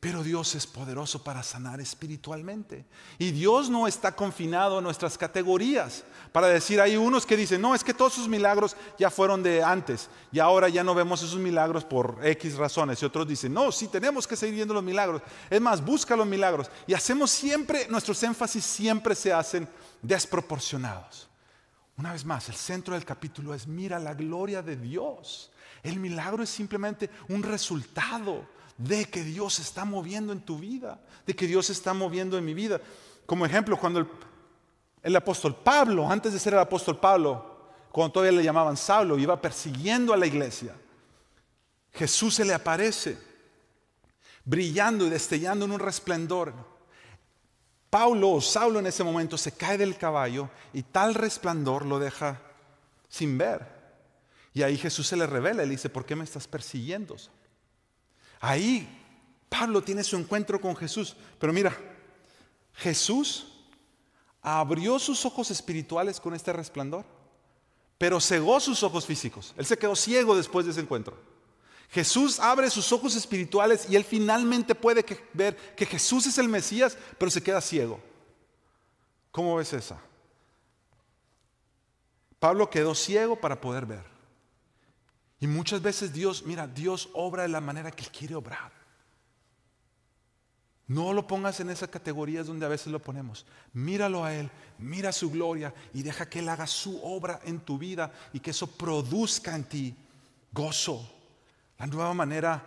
[0.00, 2.86] pero Dios es poderoso para sanar espiritualmente.
[3.18, 6.02] Y Dios no está confinado a nuestras categorías.
[6.32, 9.62] Para decir, hay unos que dicen, no, es que todos sus milagros ya fueron de
[9.62, 13.02] antes y ahora ya no vemos esos milagros por X razones.
[13.02, 15.20] Y otros dicen, no, sí tenemos que seguir viendo los milagros.
[15.50, 16.70] Es más, busca los milagros.
[16.86, 19.68] Y hacemos siempre, nuestros énfasis siempre se hacen
[20.00, 21.28] desproporcionados.
[21.98, 25.50] Una vez más, el centro del capítulo es, mira la gloria de Dios.
[25.82, 28.44] El milagro es simplemente un resultado
[28.76, 32.54] de que Dios está moviendo en tu vida, de que Dios está moviendo en mi
[32.54, 32.80] vida.
[33.26, 34.06] Como ejemplo, cuando
[35.02, 39.40] el, apóstol Pablo, antes de ser el apóstol Pablo, cuando todavía le llamaban Saulo, iba
[39.40, 40.74] persiguiendo a la iglesia,
[41.92, 43.18] Jesús se le aparece,
[44.44, 46.54] brillando y destellando en un resplendor.
[47.90, 52.40] Pablo o Saulo en ese momento se cae del caballo y tal resplandor lo deja
[53.08, 53.79] sin ver.
[54.52, 57.16] Y ahí Jesús se le revela y le dice, ¿por qué me estás persiguiendo?
[58.40, 58.88] Ahí
[59.48, 61.16] Pablo tiene su encuentro con Jesús.
[61.38, 61.76] Pero mira,
[62.74, 63.46] Jesús
[64.42, 67.04] abrió sus ojos espirituales con este resplandor,
[67.98, 69.54] pero cegó sus ojos físicos.
[69.56, 71.16] Él se quedó ciego después de ese encuentro.
[71.90, 76.96] Jesús abre sus ojos espirituales y él finalmente puede ver que Jesús es el Mesías,
[77.18, 78.00] pero se queda ciego.
[79.32, 80.00] ¿Cómo ves esa?
[82.38, 84.09] Pablo quedó ciego para poder ver.
[85.40, 88.70] Y muchas veces Dios, mira, Dios obra de la manera que Él quiere obrar.
[90.86, 93.46] No lo pongas en esas categorías donde a veces lo ponemos.
[93.72, 97.78] Míralo a Él, mira su gloria y deja que Él haga su obra en tu
[97.78, 99.94] vida y que eso produzca en ti
[100.52, 101.08] gozo.
[101.78, 102.62] La nueva manera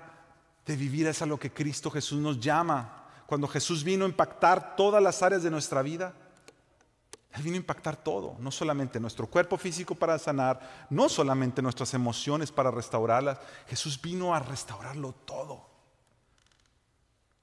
[0.66, 3.08] de vivir es a lo que Cristo Jesús nos llama.
[3.28, 6.14] Cuando Jesús vino a impactar todas las áreas de nuestra vida,
[7.34, 11.94] él vino a impactar todo, no solamente nuestro cuerpo físico para sanar, no solamente nuestras
[11.96, 13.40] emociones para restaurarlas.
[13.68, 15.66] Jesús vino a restaurarlo todo.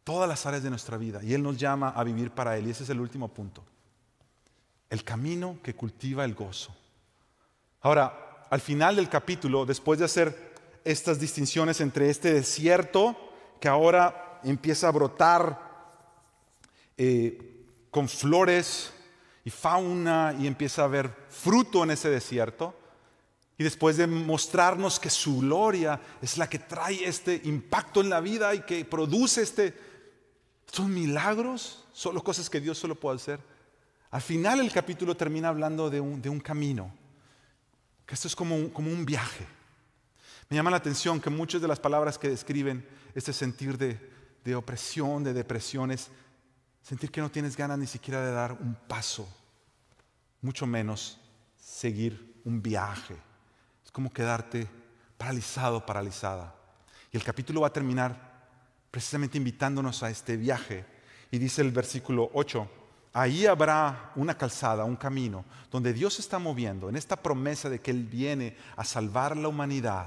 [0.04, 1.20] Todas las áreas de nuestra vida.
[1.24, 2.68] Y Él nos llama a vivir para Él.
[2.68, 3.64] Y ese es el último punto.
[4.88, 6.74] El camino que cultiva el gozo.
[7.80, 13.16] Ahora, al final del capítulo, después de hacer estas distinciones entre este desierto
[13.60, 15.68] que ahora empieza a brotar
[16.96, 18.92] eh, con flores,
[19.44, 22.74] y fauna y empieza a ver fruto en ese desierto.
[23.56, 28.20] Y después de mostrarnos que su gloria es la que trae este impacto en la
[28.20, 29.74] vida y que produce este,
[30.66, 33.40] estos milagros, solo cosas que Dios solo puede hacer.
[34.10, 36.92] Al final el capítulo termina hablando de un, de un camino,
[38.06, 39.46] que esto es como un, como un viaje.
[40.48, 44.00] Me llama la atención que muchas de las palabras que describen este sentir de,
[44.44, 46.08] de opresión, de depresiones,
[46.82, 49.28] Sentir que no tienes ganas ni siquiera de dar un paso,
[50.40, 51.18] mucho menos
[51.58, 53.16] seguir un viaje.
[53.84, 54.66] Es como quedarte
[55.18, 56.54] paralizado, paralizada.
[57.12, 58.30] Y el capítulo va a terminar
[58.90, 60.84] precisamente invitándonos a este viaje.
[61.30, 62.68] Y dice el versículo 8,
[63.12, 67.90] ahí habrá una calzada, un camino, donde Dios está moviendo en esta promesa de que
[67.90, 70.06] Él viene a salvar la humanidad.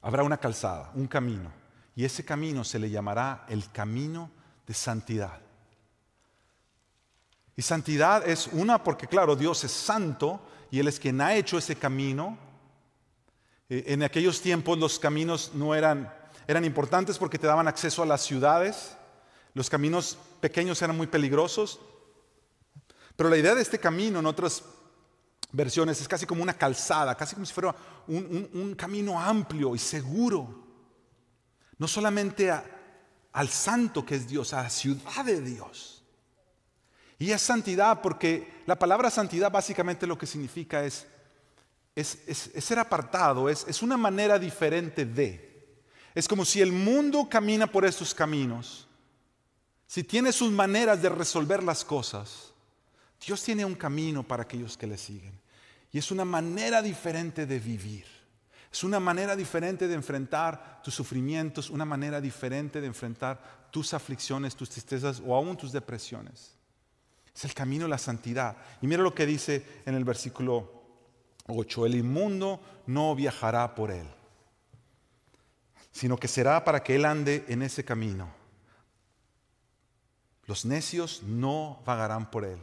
[0.00, 1.65] Habrá una calzada, un camino
[1.96, 4.30] y ese camino se le llamará el camino
[4.66, 5.40] de santidad.
[7.56, 10.38] Y santidad es una porque, claro, Dios es santo
[10.70, 12.36] y Él es quien ha hecho ese camino.
[13.70, 16.12] Eh, en aquellos tiempos los caminos no eran,
[16.46, 18.94] eran importantes porque te daban acceso a las ciudades.
[19.54, 21.80] Los caminos pequeños eran muy peligrosos.
[23.16, 24.62] Pero la idea de este camino en otras
[25.50, 27.74] versiones es casi como una calzada, casi como si fuera
[28.06, 30.65] un camino amplio y seguro
[31.78, 32.52] no solamente
[33.32, 36.02] al santo que es Dios, a la ciudad de Dios.
[37.18, 41.06] Y es santidad porque la palabra santidad básicamente lo que significa es,
[41.94, 42.18] es,
[42.58, 45.46] ser apartado, es, es una manera diferente de.
[46.14, 48.86] Es como si el mundo camina por estos caminos,
[49.86, 52.52] si tiene sus maneras de resolver las cosas,
[53.24, 55.38] Dios tiene un camino para aquellos que le siguen.
[55.92, 58.15] Y es una manera diferente de vivir.
[58.76, 64.54] Es una manera diferente de enfrentar tus sufrimientos, una manera diferente de enfrentar tus aflicciones,
[64.54, 66.58] tus tristezas o aún tus depresiones.
[67.34, 68.54] Es el camino de la santidad.
[68.82, 70.70] Y mira lo que dice en el versículo
[71.46, 74.06] 8, el inmundo no viajará por él,
[75.90, 78.28] sino que será para que él ande en ese camino.
[80.44, 82.58] Los necios no vagarán por él.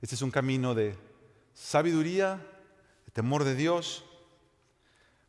[0.00, 0.96] Este es un camino de
[1.52, 2.40] sabiduría,
[3.04, 4.06] de temor de Dios.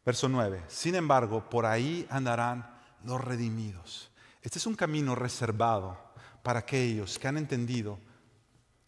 [0.05, 0.63] Verso 9.
[0.67, 4.09] Sin embargo, por ahí andarán los redimidos.
[4.41, 5.97] Este es un camino reservado
[6.43, 7.99] para aquellos que han entendido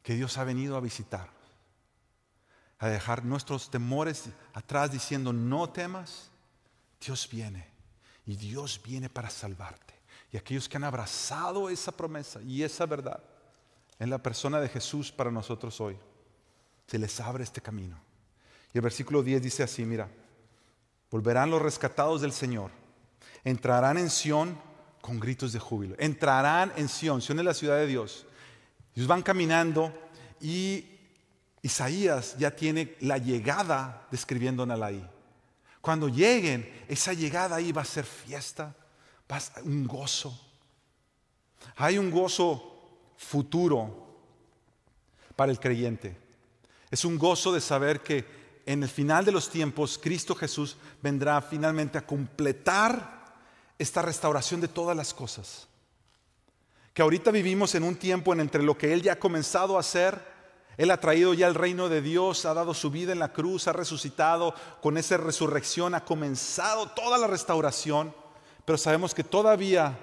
[0.02, 1.30] que Dios ha venido a visitar,
[2.80, 6.32] a dejar nuestros temores atrás diciendo, no temas,
[7.00, 7.68] Dios viene
[8.26, 9.94] y Dios viene para salvarte.
[10.32, 13.24] Y aquellos que han abrazado esa promesa y esa verdad
[14.00, 15.98] en la persona de Jesús para nosotros hoy,
[16.88, 17.98] se les abre este camino.
[18.74, 20.10] Y el versículo 10 dice así, mira,
[21.14, 22.72] volverán los rescatados del Señor,
[23.44, 24.58] entrarán en Sión
[25.00, 28.26] con gritos de júbilo, entrarán en Sión, Sión es la ciudad de Dios.
[28.96, 29.94] Ellos van caminando
[30.42, 30.88] y
[31.62, 35.08] Isaías ya tiene la llegada describiéndola ahí.
[35.82, 38.76] Cuando lleguen, esa llegada ahí va a ser fiesta,
[39.32, 40.36] va a ser un gozo.
[41.76, 44.18] Hay un gozo futuro
[45.36, 46.18] para el creyente.
[46.90, 51.42] Es un gozo de saber que en el final de los tiempos Cristo Jesús vendrá
[51.42, 53.34] finalmente a completar
[53.78, 55.68] esta restauración de todas las cosas.
[56.94, 59.80] Que ahorita vivimos en un tiempo en entre lo que Él ya ha comenzado a
[59.80, 60.34] hacer
[60.78, 63.68] él ha traído ya el reino de Dios, ha dado su vida en la cruz,
[63.68, 68.14] ha resucitado, con esa resurrección ha comenzado toda la restauración,
[68.66, 69.98] pero sabemos que todavía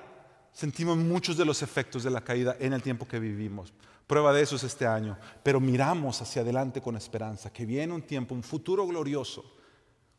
[0.52, 3.72] sentimos muchos de los efectos de la caída en el tiempo que vivimos.
[4.10, 8.02] Prueba de eso es este año, pero miramos hacia adelante con esperanza, que viene un
[8.02, 9.44] tiempo, un futuro glorioso,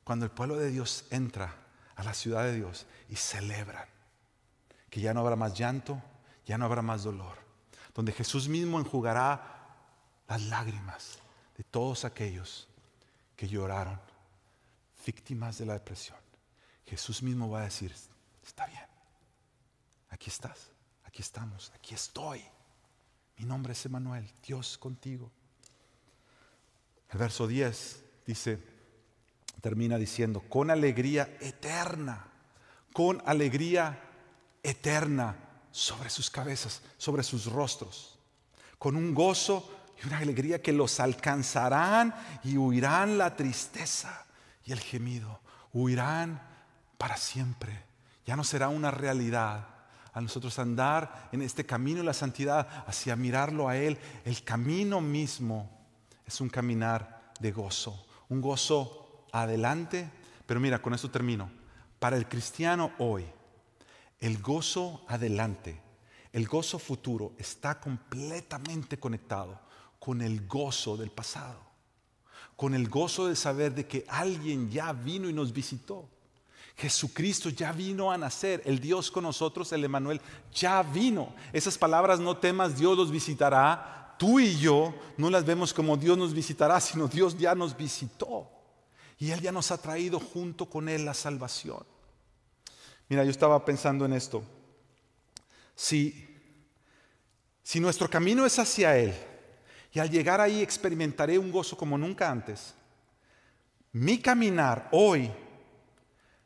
[0.05, 1.53] cuando el pueblo de Dios entra
[1.97, 3.89] a la ciudad de Dios y celebran,
[4.89, 6.01] que ya no habrá más llanto,
[6.45, 7.37] ya no habrá más dolor,
[7.93, 9.67] donde Jesús mismo enjugará
[10.25, 11.19] las lágrimas
[11.57, 12.69] de todos aquellos
[13.35, 13.99] que lloraron,
[15.05, 16.17] víctimas de la depresión.
[16.85, 17.93] Jesús mismo va a decir,
[18.41, 18.87] está bien,
[20.11, 20.71] aquí estás,
[21.03, 22.41] aquí estamos, aquí estoy.
[23.41, 25.31] Mi nombre es Emanuel, Dios contigo.
[27.09, 28.59] El verso 10 dice,
[29.61, 32.23] termina diciendo, con alegría eterna,
[32.93, 33.99] con alegría
[34.61, 35.35] eterna
[35.71, 38.19] sobre sus cabezas, sobre sus rostros,
[38.77, 42.13] con un gozo y una alegría que los alcanzarán
[42.43, 44.27] y huirán la tristeza
[44.65, 45.39] y el gemido.
[45.73, 46.39] Huirán
[46.99, 47.85] para siempre.
[48.23, 49.80] Ya no será una realidad
[50.14, 53.97] a nosotros andar en este camino de la santidad hacia mirarlo a Él.
[54.26, 55.70] El camino mismo
[56.26, 60.09] es un caminar de gozo, un gozo adelante.
[60.45, 61.49] Pero mira, con esto termino.
[61.99, 63.26] Para el cristiano hoy,
[64.20, 65.82] el gozo adelante,
[66.34, 69.59] el gozo futuro está completamente conectado
[69.99, 71.59] con el gozo del pasado,
[72.55, 76.09] con el gozo de saber de que alguien ya vino y nos visitó.
[76.76, 80.22] Jesucristo ya vino a nacer, el Dios con nosotros, el Emanuel,
[80.53, 81.34] ya vino.
[81.53, 84.15] Esas palabras no temas, Dios los visitará.
[84.17, 88.49] Tú y yo no las vemos como Dios nos visitará, sino Dios ya nos visitó.
[89.17, 91.86] Y Él ya nos ha traído junto con Él la salvación.
[93.09, 94.43] Mira, yo estaba pensando en esto.
[95.76, 96.28] Si,
[97.61, 99.13] si nuestro camino es hacia Él,
[99.93, 102.74] y al llegar ahí experimentaré un gozo como nunca antes.
[103.91, 105.30] Mi caminar hoy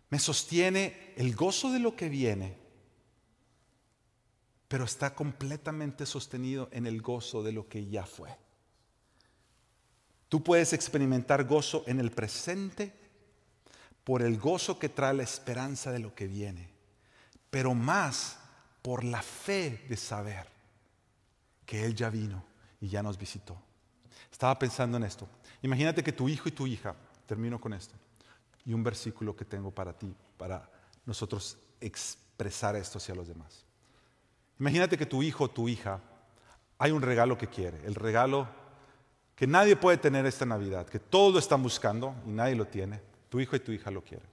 [0.09, 2.57] me sostiene el gozo de lo que viene,
[4.67, 8.29] pero está completamente sostenido en el gozo de lo que ya fue.
[10.29, 12.93] Tú puedes experimentar gozo en el presente
[14.03, 16.69] por el gozo que trae la esperanza de lo que viene,
[17.49, 18.37] pero más
[18.81, 20.47] por la fe de saber
[21.65, 22.43] que Él ya vino
[22.79, 23.57] y ya nos visitó.
[24.31, 25.27] Estaba pensando en esto.
[25.61, 26.95] Imagínate que tu hijo y tu hija,
[27.25, 27.95] termino con esto,
[28.65, 30.69] y un versículo que tengo para ti, para
[31.05, 33.63] nosotros expresar esto hacia los demás.
[34.59, 36.01] Imagínate que tu hijo o tu hija
[36.77, 38.47] hay un regalo que quiere, el regalo
[39.35, 43.01] que nadie puede tener esta Navidad, que todos lo están buscando y nadie lo tiene.
[43.29, 44.27] Tu hijo y tu hija lo quieren.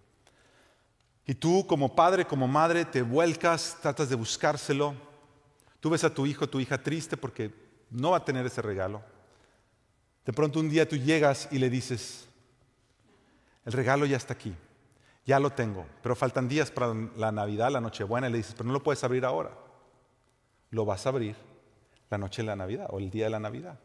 [1.27, 4.95] Y tú como padre, como madre, te vuelcas, tratas de buscárselo.
[5.81, 7.53] Tú ves a tu hijo, tu hija triste porque
[7.91, 9.03] no va a tener ese regalo.
[10.25, 12.29] De pronto un día tú llegas y le dices,
[13.65, 14.55] el regalo ya está aquí,
[15.25, 18.67] ya lo tengo, pero faltan días para la Navidad, la Nochebuena, y le dices, pero
[18.67, 19.57] no lo puedes abrir ahora.
[20.71, 21.37] Lo vas a abrir
[22.11, 23.79] la noche de la Navidad o el día de la Navidad.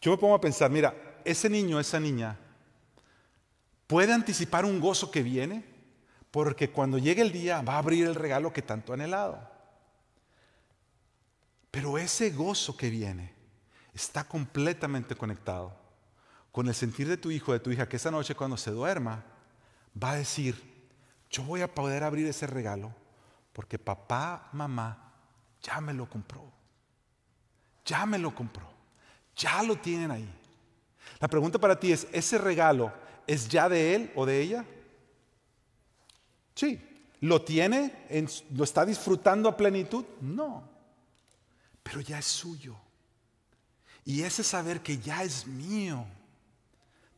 [0.00, 2.38] Yo me pongo a pensar, mira, ese niño, esa niña,
[3.86, 5.64] puede anticipar un gozo que viene,
[6.30, 9.48] porque cuando llegue el día va a abrir el regalo que tanto ha anhelado.
[11.70, 13.32] Pero ese gozo que viene
[13.94, 15.83] está completamente conectado
[16.54, 19.24] con el sentir de tu hijo, de tu hija, que esa noche cuando se duerma
[20.00, 20.54] va a decir,
[21.28, 22.94] yo voy a poder abrir ese regalo
[23.52, 25.12] porque papá, mamá
[25.60, 26.48] ya me lo compró.
[27.84, 28.70] Ya me lo compró.
[29.34, 30.32] Ya lo tienen ahí.
[31.18, 32.92] La pregunta para ti es, ¿ese regalo
[33.26, 34.64] es ya de él o de ella?
[36.54, 36.80] Sí.
[37.18, 38.06] ¿Lo tiene?
[38.52, 40.04] ¿Lo está disfrutando a plenitud?
[40.20, 40.62] No.
[41.82, 42.76] Pero ya es suyo.
[44.04, 46.06] Y ese saber que ya es mío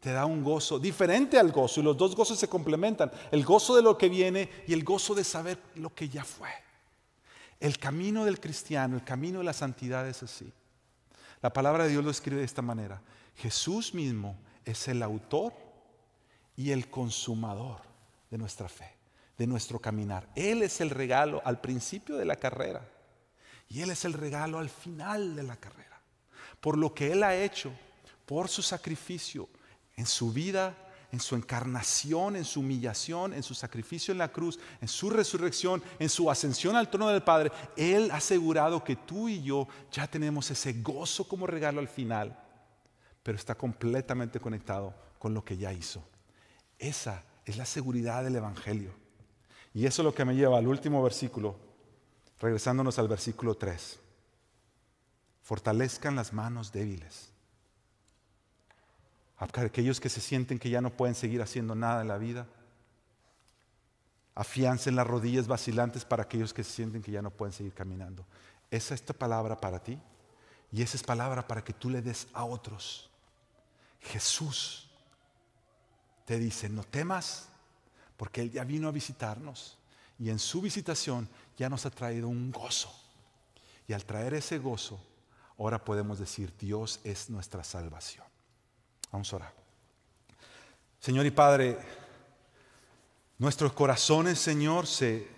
[0.00, 1.80] te da un gozo diferente al gozo.
[1.80, 3.10] Y los dos gozos se complementan.
[3.30, 6.50] El gozo de lo que viene y el gozo de saber lo que ya fue.
[7.58, 10.52] El camino del cristiano, el camino de la santidad es así.
[11.42, 13.00] La palabra de Dios lo escribe de esta manera.
[13.36, 15.52] Jesús mismo es el autor
[16.56, 17.80] y el consumador
[18.30, 18.94] de nuestra fe,
[19.38, 20.28] de nuestro caminar.
[20.34, 22.86] Él es el regalo al principio de la carrera
[23.68, 26.00] y Él es el regalo al final de la carrera.
[26.60, 27.72] Por lo que Él ha hecho,
[28.24, 29.48] por su sacrificio
[29.96, 30.76] en su vida,
[31.12, 35.82] en su encarnación, en su humillación, en su sacrificio en la cruz, en su resurrección,
[35.98, 40.06] en su ascensión al trono del Padre, Él ha asegurado que tú y yo ya
[40.06, 42.42] tenemos ese gozo como regalo al final
[43.26, 46.00] pero está completamente conectado con lo que ya hizo.
[46.78, 48.92] Esa es la seguridad del Evangelio.
[49.74, 51.56] Y eso es lo que me lleva al último versículo,
[52.38, 53.98] regresándonos al versículo 3.
[55.42, 57.32] Fortalezcan las manos débiles.
[59.38, 62.46] Aquellos que se sienten que ya no pueden seguir haciendo nada en la vida.
[64.34, 68.24] Afiancen las rodillas vacilantes para aquellos que se sienten que ya no pueden seguir caminando.
[68.70, 69.98] Esa es esta palabra para ti
[70.72, 73.10] y esa es palabra para que tú le des a otros.
[74.00, 74.90] Jesús
[76.24, 77.48] te dice, no temas,
[78.16, 79.78] porque Él ya vino a visitarnos
[80.18, 82.92] y en su visitación ya nos ha traído un gozo.
[83.86, 85.00] Y al traer ese gozo,
[85.58, 88.24] ahora podemos decir, Dios es nuestra salvación.
[89.12, 89.52] Vamos a orar.
[90.98, 91.78] Señor y Padre,
[93.38, 95.28] nuestros corazones, Señor, se,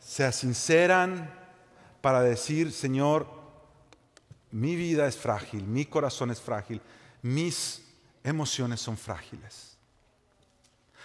[0.00, 1.32] se sinceran
[2.00, 3.26] para decir, Señor,
[4.50, 6.80] mi vida es frágil, mi corazón es frágil,
[7.22, 7.82] mis
[8.24, 9.76] emociones son frágiles.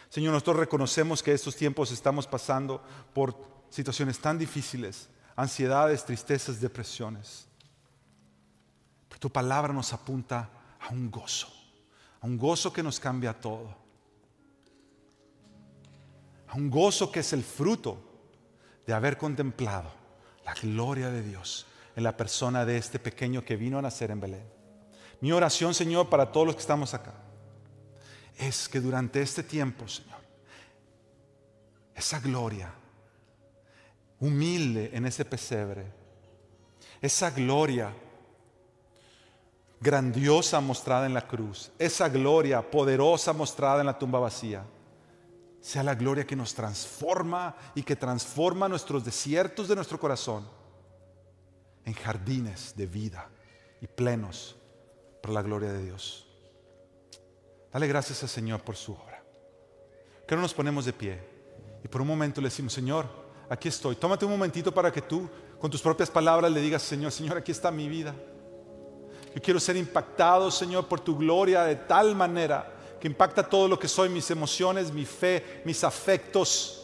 [0.09, 2.81] Señor, nosotros reconocemos que estos tiempos estamos pasando
[3.13, 3.35] por
[3.69, 7.47] situaciones tan difíciles, ansiedades, tristezas, depresiones.
[9.21, 10.49] Tu palabra nos apunta
[10.79, 11.47] a un gozo,
[12.21, 13.69] a un gozo que nos cambia todo,
[16.47, 18.01] a un gozo que es el fruto
[18.87, 19.91] de haber contemplado
[20.43, 24.21] la gloria de Dios en la persona de este pequeño que vino a nacer en
[24.21, 24.43] Belén.
[25.19, 27.13] Mi oración, Señor, para todos los que estamos acá,
[28.39, 30.17] es que durante este tiempo, Señor,
[31.93, 32.73] esa gloria
[34.19, 35.85] humilde en ese pesebre,
[37.03, 37.93] esa gloria
[39.81, 44.63] grandiosa mostrada en la cruz, esa gloria poderosa mostrada en la tumba vacía,
[45.59, 50.47] sea la gloria que nos transforma y que transforma nuestros desiertos de nuestro corazón
[51.83, 53.27] en jardines de vida
[53.81, 54.55] y plenos
[55.21, 56.27] por la gloria de Dios.
[57.73, 59.23] Dale gracias al Señor por su obra.
[60.27, 61.19] Que no nos ponemos de pie
[61.83, 63.07] y por un momento le decimos, Señor,
[63.49, 63.95] aquí estoy.
[63.95, 65.27] Tómate un momentito para que tú
[65.59, 68.15] con tus propias palabras le digas, Señor, Señor, aquí está mi vida.
[69.33, 73.79] Yo quiero ser impactado, Señor, por tu gloria de tal manera que impacta todo lo
[73.79, 76.81] que soy, mis emociones, mi fe, mis afectos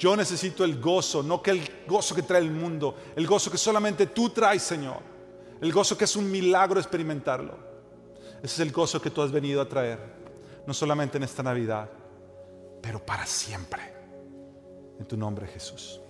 [0.00, 3.58] yo necesito el gozo, no que el gozo que trae el mundo, el gozo que
[3.58, 4.96] solamente tú traes, Señor.
[5.60, 7.54] El gozo que es un milagro experimentarlo.
[8.42, 9.98] Ese es el gozo que tú has venido a traer,
[10.66, 11.90] no solamente en esta Navidad,
[12.80, 13.92] pero para siempre.
[14.98, 16.00] En tu nombre, Jesús.